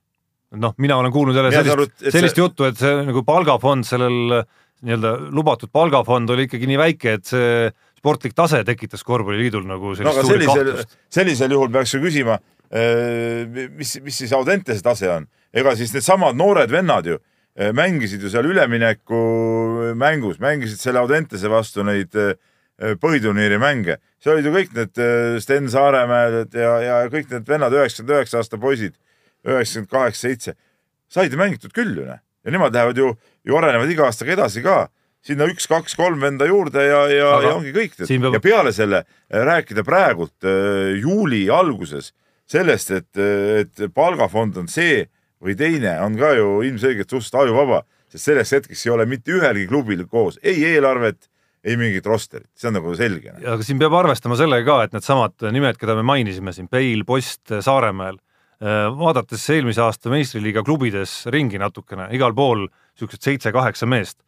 [0.57, 2.43] noh, mina olen kuulnud jälle sellist, arvat, sellist see...
[2.43, 4.43] juttu, et see nagu palgafond sellel
[4.87, 10.21] nii-öelda lubatud palgafond oli ikkagi nii väike, et see sportlik tase tekitas korvpalliliidul nagu sellist
[10.21, 10.99] no, suuri kahtlust.
[11.13, 12.39] sellisel juhul peaks ju küsima,
[12.71, 18.23] eh, mis, mis siis Audentese tase on, ega siis needsamad noored vennad ju eh, mängisid
[18.23, 19.23] ju seal ülemineku
[19.99, 22.35] mängus, mängisid selle Audentese vastu neid Äh,
[22.77, 23.99] põhiturniiri mänge.
[24.21, 28.43] see olid ju kõik need äh, Sten Saaremäed ja, ja kõik need vennad, üheksakümmend üheksa
[28.43, 28.97] aasta poisid,
[29.47, 30.55] üheksakümmend kaheksa, seitse,
[31.09, 32.21] said ju mängitud küll ju noh.
[32.45, 33.15] ja nemad lähevad ju,
[33.47, 34.89] ju arenevad iga aastaga edasi ka.
[35.27, 37.97] sinna üks, kaks, kolm venda juurde ja, ja, ja ongi kõik.
[37.99, 38.35] Peab...
[38.37, 40.47] ja peale selle äh, rääkida praegult
[41.01, 42.13] juuli alguses
[42.47, 45.07] sellest, et, et palgafond on see,
[45.43, 47.81] või teine on ka ju ilmselgelt suhteliselt ajuvaba,
[48.13, 51.27] sest selleks hetkeks ei ole mitte ühelgi klubil koos ei eelarvet,
[51.67, 53.35] ei mingit rosterit, see on nagu selge.
[53.43, 57.51] aga siin peab arvestama sellega ka, et needsamad nimed, keda me mainisime siin, Peil, Post,
[57.51, 58.21] Saaremaal,
[58.97, 64.23] vaadates eelmise aasta meistriliiga klubides ringi natukene, igal pool siuksed seitse-kaheksa meest.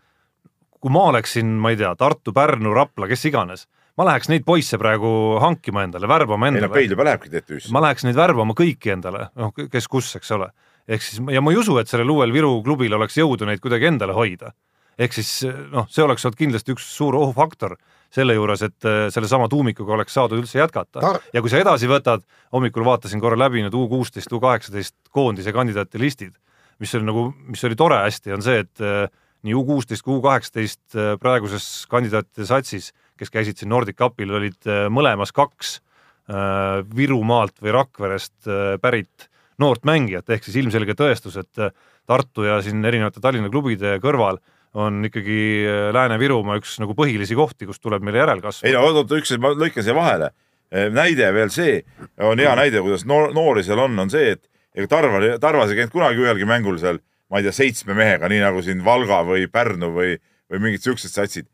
[0.78, 3.64] kui ma oleksin, ma ei tea, Tartu, Pärnu, Rapla, kes iganes,
[3.98, 5.08] ma läheks neid poisse praegu
[5.42, 7.72] hankima endale, värbama ei no endale Peil juba lähebki TTÜ-sse.
[7.74, 10.52] ma läheks neid värbama kõiki endale, noh, kes kus, eks ole.
[10.86, 13.90] ehk siis ja ma ei usu, et sellel uuel Viru klubil oleks jõudu neid kuidagi
[13.90, 14.52] endale hoida.
[14.98, 15.30] Ehk siis
[15.72, 17.76] noh, see oleks olnud kindlasti üks suur ohufaktor
[18.14, 21.00] selle juures, et eh, sellesama tuumikuga oleks saadud üldse jätkata.
[21.02, 22.24] Tar- ja kui sa edasi võtad,
[22.54, 26.36] hommikul vaatasin korra läbi need U kuusteist, U kaheksateist koondise kandidaate listid,
[26.80, 29.04] mis oli nagu, mis oli tore hästi, on see, et eh,
[29.44, 34.32] nii U kuusteist kui U kaheksateist eh, praeguses kandidaatide satsis, kes käisid siin Nordic Cupil,
[34.40, 35.78] olid eh, mõlemas kaks
[36.28, 38.44] Virumaalt või Rakverest
[38.84, 39.30] pärit
[39.64, 41.62] noort mängijat, ehk siis ilmselge tõestus, et
[42.04, 44.36] Tartu ja siin erinevate Tallinna klubide kõrval
[44.74, 48.76] on ikkagi äh, Lääne-Virumaa üks nagu põhilisi kohti, kust tuleb meile järelkasv ei.
[48.76, 50.32] no oot-oot, üks, ma lõikan siia vahele.
[50.92, 51.78] näide veel see,
[52.20, 54.42] on hea näide, kuidas noor, noori seal on, on see, et
[54.78, 57.00] ega Tarva, Tarvas ei käinud kunagi ühelgi mängul seal,
[57.32, 60.18] ma ei tea, seitsme mehega, nii nagu siin Valga või Pärnu või,
[60.50, 61.48] või mingid siuksed satsid.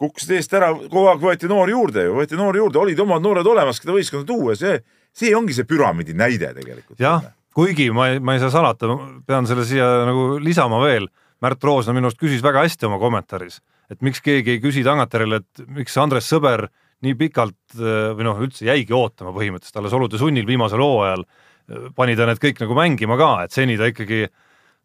[0.00, 3.46] kukkusid eest ära, kogu aeg võeti noori juurde ju, võeti noori juurde, olid omad noored
[3.46, 4.80] olemas, keda võistkonda tuua, see,
[5.14, 6.98] see ongi see püramiidi näide tegelikult.
[6.98, 7.22] jah,
[7.54, 8.90] kuigi ma ei, ma ei saa salata,
[9.26, 11.08] pean selle siia nagu lisama veel.
[11.42, 13.58] Märt Roosna minu arust küsis väga hästi oma kommentaaris,
[13.90, 16.68] et miks keegi ei küsi tagantjärele, et miks Andres Sõber
[17.02, 21.88] nii pikalt äh, või noh, üldse jäigi ootama põhimõtteliselt alles olude sunnil viimasel hooajal äh,
[21.96, 24.24] pani ta need kõik nagu mängima ka, et seni ta ikkagi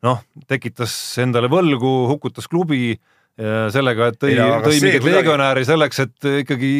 [0.05, 6.03] noh, tekitas endale võlgu, hukutas klubi äh, sellega, et tõi tõi mingit kuidagi- legionääri selleks,
[6.07, 6.73] et ikkagi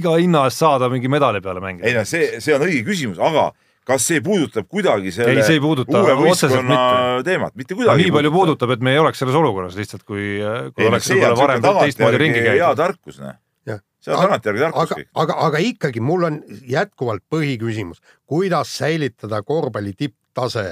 [0.00, 1.86] iga hinna eest saada mingi medali peale mängida.
[1.86, 3.52] ei no see, see on õige küsimus, aga
[3.88, 7.28] kas see puudutab kuidagi selle Ei, see ei puuduta uue võistkonna mitte.
[7.30, 10.40] teemat, mitte kuidagi nii palju puudutab, et me ei oleks selles olukorras lihtsalt, kui,
[10.74, 12.82] kui ei oleks võib-olla varem teistmoodi ringi tagantjärgi hea käidud.
[12.84, 13.38] tarkus, noh.
[14.00, 19.42] See on tagantjärgi tarkus aga kõik., aga, aga ikkagi mul on jätkuvalt põhiküsimus, kuidas säilitada
[19.44, 20.70] korvpalli tipptase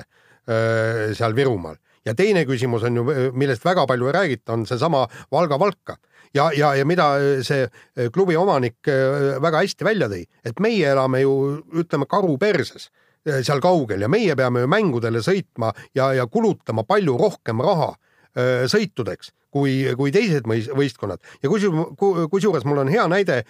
[0.48, 1.76] seal Virumaal
[2.08, 3.04] ja teine küsimus on ju,
[3.36, 5.98] millest väga palju ei räägita, on seesama Valga Valka
[6.34, 7.10] ja, ja, ja mida
[7.46, 11.34] see öö, klubi omanik öö, väga hästi välja tõi, et meie elame ju
[11.82, 12.90] ütleme karu perses
[13.28, 17.90] seal kaugel ja meie peame ju mängudele sõitma ja, ja kulutama palju rohkem raha
[18.70, 21.20] sõitudeks kui, kui teised võistkonnad.
[21.42, 21.96] Ja kusjuures,
[22.30, 23.40] kusjuures mul on hea näide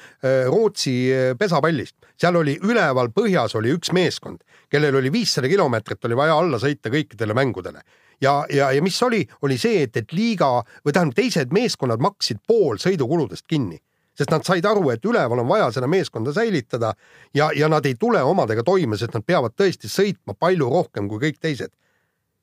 [0.49, 0.95] Rootsi
[1.39, 4.41] pesapallist, seal oli üleval põhjas oli üks meeskond,
[4.73, 7.85] kellel oli viissada kilomeetrit oli vaja alla sõita kõikidele mängudele
[8.21, 10.51] ja, ja, ja mis oli, oli see, et, et liiga
[10.85, 13.79] või tähendab, teised meeskonnad maksid pool sõidukuludest kinni.
[14.19, 16.91] Sest nad said aru, et üleval on vaja seda meeskonda säilitada
[17.35, 21.23] ja, ja nad ei tule omadega toime, sest nad peavad tõesti sõitma palju rohkem kui
[21.23, 21.71] kõik teised.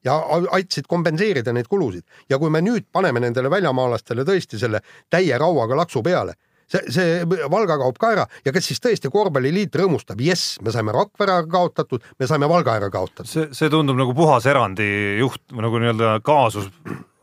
[0.06, 0.16] Ja
[0.54, 2.06] aitasid kompenseerida neid kulusid.
[2.30, 6.38] Ja kui me nüüd paneme nendele väljamaalastele tõesti selle täie rauaga laksu peale,
[6.72, 10.96] see, see Valga kaob ka ära ja kas siis tõesti korvpalliliit rõõmustab, jess, me saime
[10.96, 13.30] Rakvere ära kaotatud, me saime Valga ära kaotatud.
[13.30, 14.88] see, see tundub nagu puhas erandi
[15.22, 16.72] juht või nagu nii-öelda kaasus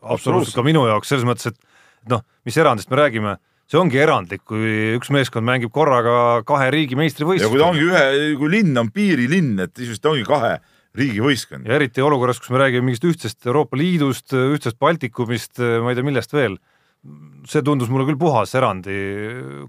[0.03, 3.37] absoluutselt ka minu jaoks selles mõttes, et noh, mis erandist me räägime,
[3.69, 7.87] see ongi erandlik, kui üks meeskond mängib korraga kahe riigi ja kui ta meistrivõistlust ongi
[7.87, 8.05] ühe,
[8.39, 10.57] kui linn on piirilinn, et siis vist ongi kahe
[10.97, 11.65] riigi võistkond.
[11.65, 16.05] ja eriti olukorras, kus me räägime mingist ühtsest Euroopa Liidust, ühtsest Baltikumist, ma ei tea,
[16.05, 16.59] millest veel.
[17.49, 18.95] See tundus mulle küll puhas erandi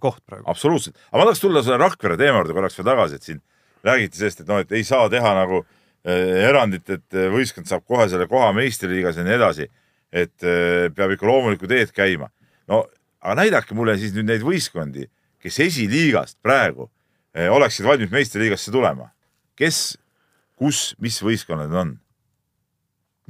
[0.03, 0.45] koht praegu.
[0.51, 3.41] absoluutselt, aga ma tahaks tulla selle Rakvere teema juurde korraks veel tagasi, et siin
[3.85, 7.83] räägiti sellest, et noh, et ei saa teha nagu äh, erandit, et äh, võistkond saab
[7.89, 9.71] kohe selle koha meistriliigas ja nii edasi.
[10.15, 12.31] et äh, peab ikka loomulikku teed käima.
[12.71, 12.85] no
[13.25, 15.09] aga näidake mulle siis nüüd neid võistkondi,
[15.43, 16.87] kes esiliigast praegu
[17.35, 19.11] äh, oleksid valmis meistriliigasse tulema.
[19.57, 19.99] kes,
[20.55, 21.97] kus, mis võistkonnad on?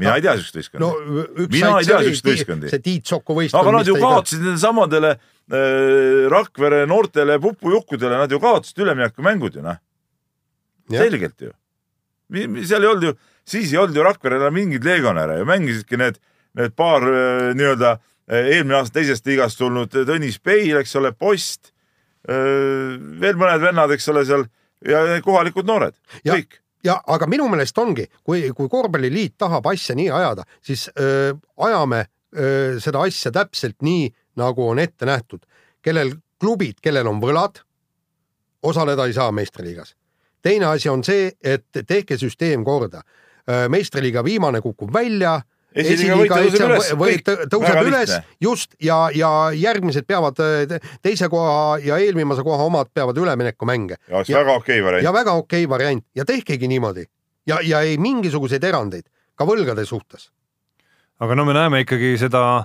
[0.01, 1.47] Mina ei tea siukest võistkonda no no,.
[1.53, 2.71] Mina ei tea siukest võistkondi.
[2.73, 3.61] see Tiit Soku No, võistkond.
[3.61, 9.63] aga nad ju kaotasid nende samadele äh, Rakvere noortele pupujukkudele, nad ju kaotasid üleminekumängud ju
[9.67, 9.79] noh,
[10.91, 11.53] selgelt ju.
[12.65, 13.15] seal ei olnud ju,
[13.47, 16.19] siis ei olnud ju Rakverel enam mingeid legionäre ju mängisidki need,
[16.59, 21.71] need paar äh, nii-öelda äh, eelmine aasta teisest liigast tulnud Tõnis Peil, eks ole, Post,
[22.25, 24.47] veel mõned vennad, eks ole, seal
[24.89, 25.93] ja kohalikud noored,
[26.25, 26.61] kõik.
[26.85, 31.35] Ja aga minu meelest ongi, kui, kui korvpalliliit tahab asja nii ajada, siis öö,
[31.67, 32.05] ajame
[32.37, 35.45] öö, seda asja täpselt nii, nagu on ette nähtud.
[35.83, 37.61] kellel klubid, kellel on võlad,
[38.63, 39.97] osaleda ei saa meistriliigas.
[40.43, 43.03] teine asi on see, et tehke süsteem korda.
[43.69, 45.41] meistriliiga viimane kukub välja
[45.75, 51.99] esiliiga tõuseb üles, või tõuseb üles just ja, ja järgmised peavad te- teise koha ja
[52.03, 55.15] eelviimase koha omad peavad üleminekumänge ja oleks väga okei variant ja.
[55.17, 57.07] väga okei variant ja tehkegi niimoodi
[57.51, 59.09] ja, ja ei mingisuguseid erandeid.
[59.35, 60.31] ka võlgade suhtes.
[61.19, 62.65] aga no me näeme ikkagi seda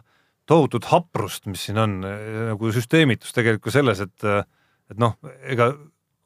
[0.49, 4.25] tohutut haprust, mis siin on, nagu süsteemitus tegelikult selles, et,
[4.89, 5.13] et noh,
[5.45, 5.69] ega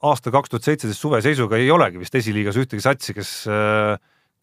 [0.03, 3.33] aasta kaks tuhat seitseteist suve seisuga ei olegi vist esiliigas ühtegi satsi, kes,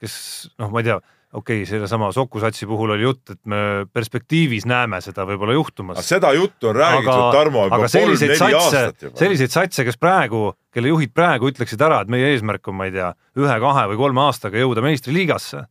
[0.00, 0.14] kes
[0.60, 0.98] noh, ma ei tea,
[1.32, 6.00] okei okay,, sellesama Soku satsi puhul oli jutt, et me perspektiivis näeme seda võib-olla juhtumas.
[6.06, 9.18] seda juttu on räägitud, Tarmo, juba kolm-neli aastat juba.
[9.20, 12.96] selliseid satse, kes praegu, kelle juhid praegu ütleksid ära, et meie eesmärk on, ma ei
[12.96, 15.62] tea, ühe, kahe või kolme aastaga jõuda meistriliigasse.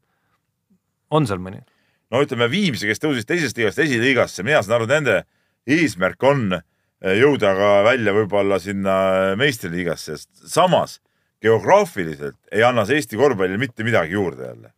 [1.11, 1.61] on seal mõni?
[2.09, 5.19] no ütleme Viimsi, kes tõusis teisest liigast esiliigasse, mina saan aru, nende
[5.67, 8.95] eesmärk on eh, jõuda ka välja võib-olla sinna
[9.39, 11.01] meistriliigasse, sest samas
[11.43, 14.73] geograafiliselt ei anna see Eesti korvpallile mitte midagi juurde jälle.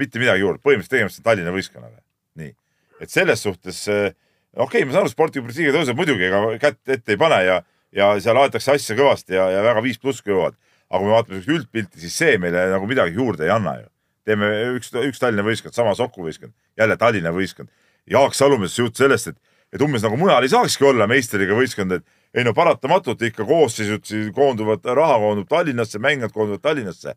[0.00, 2.02] Mitte midagi juurde, põhimõtteliselt tegemist on Tallinna võistkonnaga.
[2.40, 2.52] nii,
[3.00, 4.10] et selles suhtes eh,
[4.56, 7.62] okei okay,, ma saan aru, spordipublitsiiga tõuseb muidugi, ega kätt ette ei pane ja,
[7.94, 10.58] ja seal aetakse asja kõvasti ja, ja väga viis pluss kõvad.
[10.90, 13.88] aga kui me vaatame üldpilti, siis see meile nagu midagi juurde ei anna ju
[14.28, 17.70] teeme üks, üks Tallinna võistkond, sama Soku võistkond, jälle Tallinna võistkond.
[18.10, 19.38] Jaak Salumets jutt sellest, et,
[19.72, 22.04] et umbes nagu mujal ei saakski olla meistriga võistkond, et
[22.36, 27.16] ei no paratamatult ikka koosseisud koonduvad, raha koondub Tallinnasse, mängijad koonduvad Tallinnasse.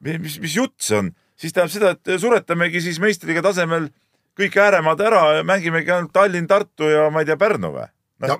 [0.00, 1.12] mis, mis jutt see on?
[1.40, 3.88] Siis tähendab seda, et suretamegi siis meistriga tasemel
[4.38, 7.88] kõik ääremaad ära ja mängimegi ainult Tallinn, Tartu ja ma ei tea, Pärnu või?
[8.28, 8.36] no,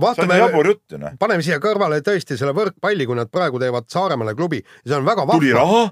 [0.00, 1.16] vaatame, jutt ju noh.
[1.20, 5.08] paneme siia kõrvale tõesti selle võrkpalli, kui nad praegu teevad Saaremaale klubi ja see on
[5.08, 5.40] väga vahva.
[5.40, 5.88] tuli raha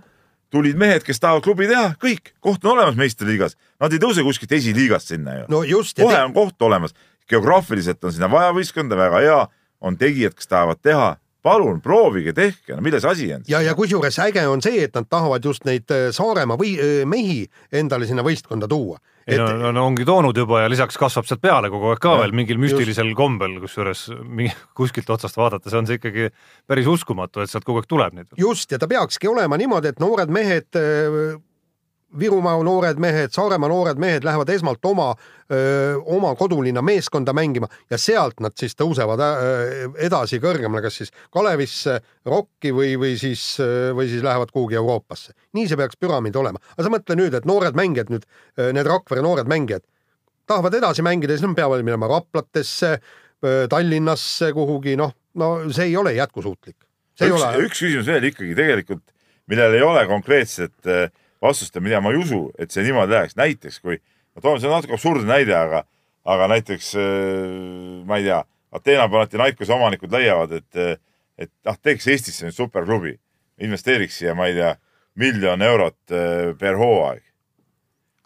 [0.54, 3.56] tulid mehed, kes tahavad klubi teha, kõik, koht on olemas meistriliigas.
[3.82, 5.62] Nad ei tõuse kuskilt esiliigast sinna ju no.
[5.98, 6.94] kohe on koht olemas,
[7.28, 9.40] geograafiliselt on sinna vaja võistkonda, väga hea,
[9.82, 11.08] on tegijad, kes tahavad teha
[11.46, 13.44] palun proovige, tehke, no milles asi on?
[13.48, 17.02] ja, ja kusjuures äge on see, et nad tahavad just neid äh, Saaremaa või äh,
[17.08, 18.98] mehi endale sinna võistkonda tuua.
[19.26, 19.44] ei et...
[19.62, 22.36] no, no ongi toonud juba ja lisaks kasvab sealt peale kogu aeg ka ja, veel
[22.36, 23.18] mingil müstilisel just.
[23.18, 24.06] kombel, kusjuures
[24.76, 26.30] kuskilt otsast vaadates on see ikkagi
[26.66, 28.32] päris uskumatu, et sealt kogu aeg tuleb neid.
[28.40, 31.36] just, ja ta peakski olema niimoodi, et noored mehed äh,
[32.18, 35.08] Virumaa noored mehed, Saaremaa noored mehed lähevad esmalt oma,
[36.06, 41.98] oma kodulinna meeskonda mängima ja sealt nad siis tõusevad öö, edasi kõrgemale, kas siis Kalevisse,
[42.24, 43.42] Rocki või, või siis,
[43.96, 45.34] või siis lähevad kuhugi Euroopasse.
[45.58, 46.62] nii see peaks püramiid olema.
[46.76, 48.24] aga sa mõtle nüüd, et noored mängijad nüüd,
[48.72, 49.84] need Rakvere noored mängijad
[50.46, 52.96] tahavad edasi mängida, siis nad peavad minema Raplatesse,
[53.70, 56.76] Tallinnasse kuhugi, noh, no see ei ole jätkusuutlik.
[57.20, 57.50] üks, ole...
[57.66, 59.04] üks küsimus veel ikkagi tegelikult,
[59.50, 61.10] millel ei ole konkreetset äh,
[61.42, 63.36] vastust, mida ma ei usu, et see niimoodi läheks.
[63.36, 63.98] näiteks kui,
[64.34, 65.84] ma toon, see on natuke absurdne näide, aga,
[66.24, 68.42] aga näiteks äh, ma ei tea,
[68.76, 70.98] Ateena Panathinaikose omanikud leiavad, et,
[71.38, 73.14] et noh, teeks Eestisse nüüd superklubi,
[73.62, 74.74] investeeriks siia, ma ei tea,
[75.16, 77.22] miljon eurot äh, per hooaeg.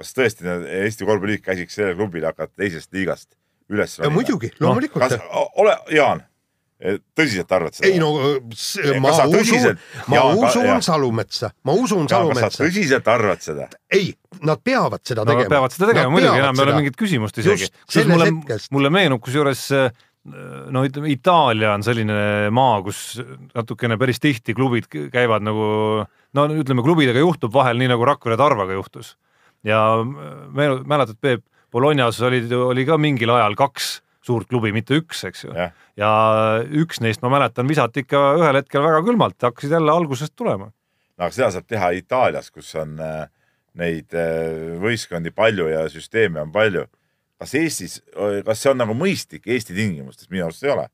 [0.01, 0.49] kas tõesti
[0.81, 3.37] Eesti korvpalliliit käsiks sellele klubile hakata teisest liigast
[3.69, 3.99] üles?
[4.11, 5.47] muidugi, loomulikult no,.
[5.61, 6.25] ole, Jaan
[6.81, 7.89] tõsiselt arvad seda?
[7.91, 8.11] ei no
[9.03, 12.62] ma usun, ma usun Salumetsa, ma usun Salumetsa.
[12.64, 13.68] tõsiselt arvad seda?
[13.93, 14.12] ei,
[14.47, 15.55] nad peavad seda tegema no,.
[15.57, 17.68] Peavad seda tegema muidugi, enam ei ole mingit küsimust isegi.
[18.09, 18.31] mulle,
[18.72, 19.66] mulle meenub kusjuures
[20.24, 23.20] no ütleme, Itaalia on selline maa, kus
[23.55, 25.68] natukene päris tihti klubid käivad nagu
[26.37, 29.16] no ütleme, klubidega juhtub vahel nii nagu Rakvere Tarvaga juhtus.
[29.64, 33.99] ja meenu-, mäletad, Peep, Bolognas oli, oli ka mingil ajal kaks
[34.31, 35.55] suurt klubi, mitte üks, eks ju.
[36.01, 36.12] ja
[36.83, 40.70] üks neist, ma mäletan, visati ikka ühel hetkel väga külmalt, hakkasid jälle algusest tulema.
[40.70, 43.26] no aga seda saab teha Itaalias, kus on äh,
[43.81, 46.87] neid äh, võistkondi palju ja süsteeme on palju.
[47.41, 48.01] kas Eestis,
[48.47, 50.31] kas see on nagu mõistlik Eesti tingimustes?
[50.31, 50.89] minu arust ei ole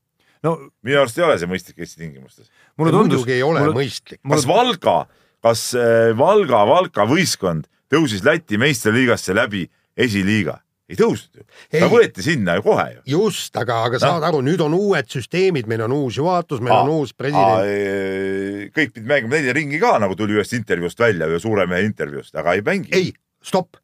[0.45, 2.51] no minu arust ei ole see mõistlik Eesti tingimustes.
[2.77, 3.21] mulle tundus.
[3.21, 4.21] muidugi ei ole mulle, mõistlik.
[4.21, 4.99] kas Valga,
[5.45, 9.67] kas äh, Valga, Valka võistkond tõusis Läti meistriliigasse läbi
[9.97, 10.61] esiliiga?
[10.87, 13.01] Ei tõusnud ju, ta võeti sinna ju kohe ju.
[13.11, 14.29] just, aga, aga saad no.
[14.29, 18.71] aru, nüüd on uued süsteemid, meil on uus juhatus, meil aa, on uus president.
[18.75, 22.35] kõik pidid mängima nelja ringi ka, nagu tuli ühest intervjuust välja, ühe suure mehe intervjuust,
[22.39, 22.93] aga ei mängi.
[22.95, 23.11] ei,
[23.43, 23.81] stopp,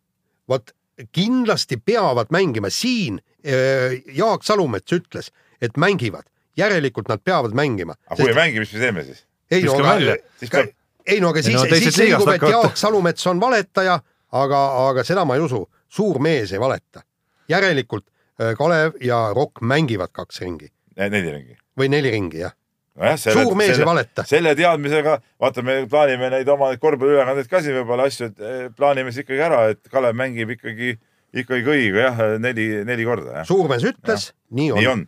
[0.49, 0.71] vot
[1.11, 3.99] kindlasti peavad mängima siin äh,.
[4.15, 6.23] Jaak Salumets ütles, et mängivad,
[6.57, 7.97] järelikult nad peavad mängima.
[8.07, 9.25] aga kui ei mängi, mis me teeme siis?
[9.51, 10.17] ei no aga,
[10.49, 10.65] ka,
[11.03, 13.99] ei no aga siis no,, siis selgub, et Jaak Salumets on valetaja,
[14.31, 17.05] aga, aga seda ma ei usu suur mees ei valeta.
[17.49, 18.05] järelikult
[18.41, 20.71] äh, Kalev ja Rokk mängivad kaks ringi.
[20.97, 21.57] neli ringi.
[21.77, 22.53] või neli ringi, jah
[22.97, 24.25] nojah, selle, suur mees selle, ei valeta.
[24.29, 29.13] selle teadmisega, vaata, me plaanime neid oma korvpalliülekandeid ka siin võib-olla asju, et eh, plaanime
[29.13, 30.95] siis ikkagi ära, et Kalev mängib ikkagi,
[31.33, 33.45] ikkagi kõigiga jah, neli, neli korda.
[33.49, 35.07] suurmees ütles, nii on, nii on..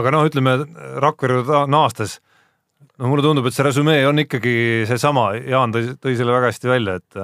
[0.00, 0.58] aga noh, ütleme
[1.04, 2.18] Rakvere naastes,
[2.96, 4.56] no mulle tundub, et see resümee on ikkagi
[4.88, 7.20] seesama, Jaan tõi, tõi selle väga hästi välja, et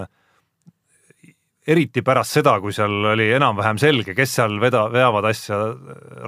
[1.66, 5.58] eriti pärast seda, kui seal oli enam-vähem selge, kes seal veda-, veavad asja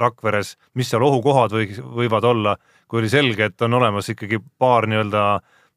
[0.01, 2.57] Rakveres, mis seal ohukohad või, võivad olla,
[2.89, 5.25] kui oli selge, et on olemas ikkagi paar nii-öelda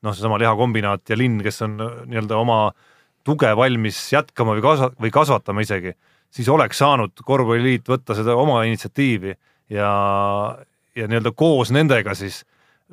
[0.05, 2.59] noh, seesama lihakombinaat ja linn, kes on nii-öelda oma
[3.27, 5.95] tuge valmis jätkama või kasva- või kasvatama isegi,
[6.31, 9.33] siis oleks saanud korvpalliliit võtta seda oma initsiatiivi
[9.73, 9.89] ja,
[10.95, 12.43] ja nii-öelda koos nendega siis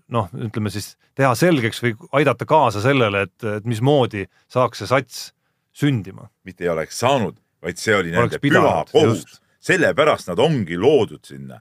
[0.09, 5.34] noh, ütleme siis teha selgeks või aidata kaasa sellele, et, et mismoodi saaks see sats
[5.75, 6.29] sündima.
[6.45, 9.41] mitte ei oleks saanud, vaid see oli nende püha kohus just..
[9.61, 11.61] sellepärast nad ongi loodud sinna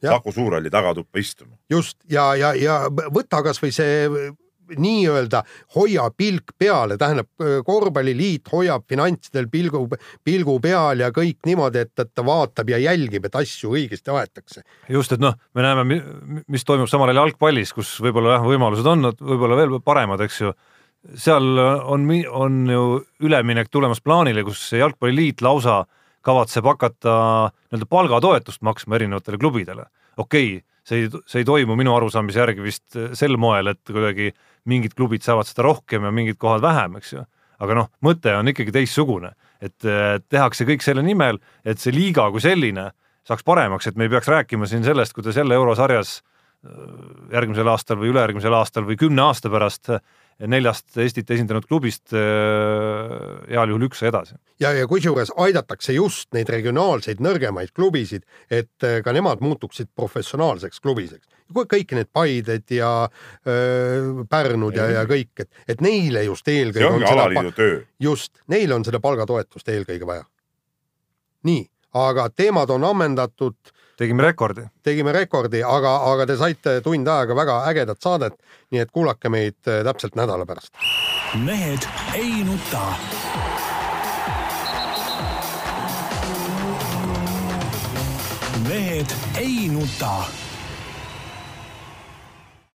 [0.00, 0.14] Jah.
[0.16, 1.58] Saku Suurhalli tagatuppa istuma.
[1.70, 4.06] just ja, ja, ja võta kasvõi see
[4.78, 5.42] nii-öelda
[5.74, 7.28] hoia pilk peale, tähendab
[7.66, 9.82] korvpalliliit hoiab finantsidel pilgu,
[10.24, 14.64] pilgu peal ja kõik niimoodi, et, et ta vaatab ja jälgib, et asju õigesti aetakse.
[14.88, 16.00] just, et noh, me näeme,
[16.48, 20.54] mis toimub samal ajal jalgpallis, kus võib-olla jah, võimalused on võib-olla veel paremad, eks ju.
[21.14, 22.82] Seal on, on ju
[23.24, 25.84] üleminek tulemas plaanile, kus jalgpalliliit lausa
[26.26, 27.14] kavatseb hakata
[27.48, 29.86] nii-öelda palgatoetust maksma erinevatele klubidele.
[30.16, 34.32] okei okay,, see ei, see ei toimu minu arusaamise järgi vist sel moel, et kuidagi
[34.68, 37.24] mingid klubid saavad seda rohkem ja mingid kohad vähem, eks ju.
[37.60, 42.28] aga noh, mõte on ikkagi teistsugune, et eh, tehakse kõik selle nimel, et see liiga
[42.32, 42.90] kui selline
[43.28, 46.70] saaks paremaks, et me ei peaks rääkima siin sellest, kuidas jälle eurosarjas äh,
[47.36, 49.92] järgmisel aastal või ülejärgmisel aastal või kümne aasta pärast
[50.48, 52.20] neljast Eestit esindanud klubist äh,
[53.50, 54.36] heal juhul üks edasi.
[54.60, 60.80] ja, ja kusjuures aidatakse just neid regionaalseid nõrgemaid klubisid, et äh, ka nemad muutuksid professionaalseks
[60.80, 61.26] klubiseks.
[61.52, 63.08] kõik need Paided ja
[63.46, 67.80] öö, Pärnud ja, ja kõik, et, et neile just see eelkõige ongi seda alaliidu töö.
[67.98, 70.24] just, neile on seda palgatoetust eelkõige vaja.
[71.44, 73.56] nii, aga teemad on ammendatud,
[74.00, 74.64] tegime rekordi.
[74.82, 78.36] tegime rekordi, aga, aga te saite tund aega väga ägedat saadet,
[78.72, 80.72] nii et kuulake meid äh, täpselt nädala pärast.
[81.44, 82.84] mehed ei nuta.
[88.68, 90.14] mehed ei nuta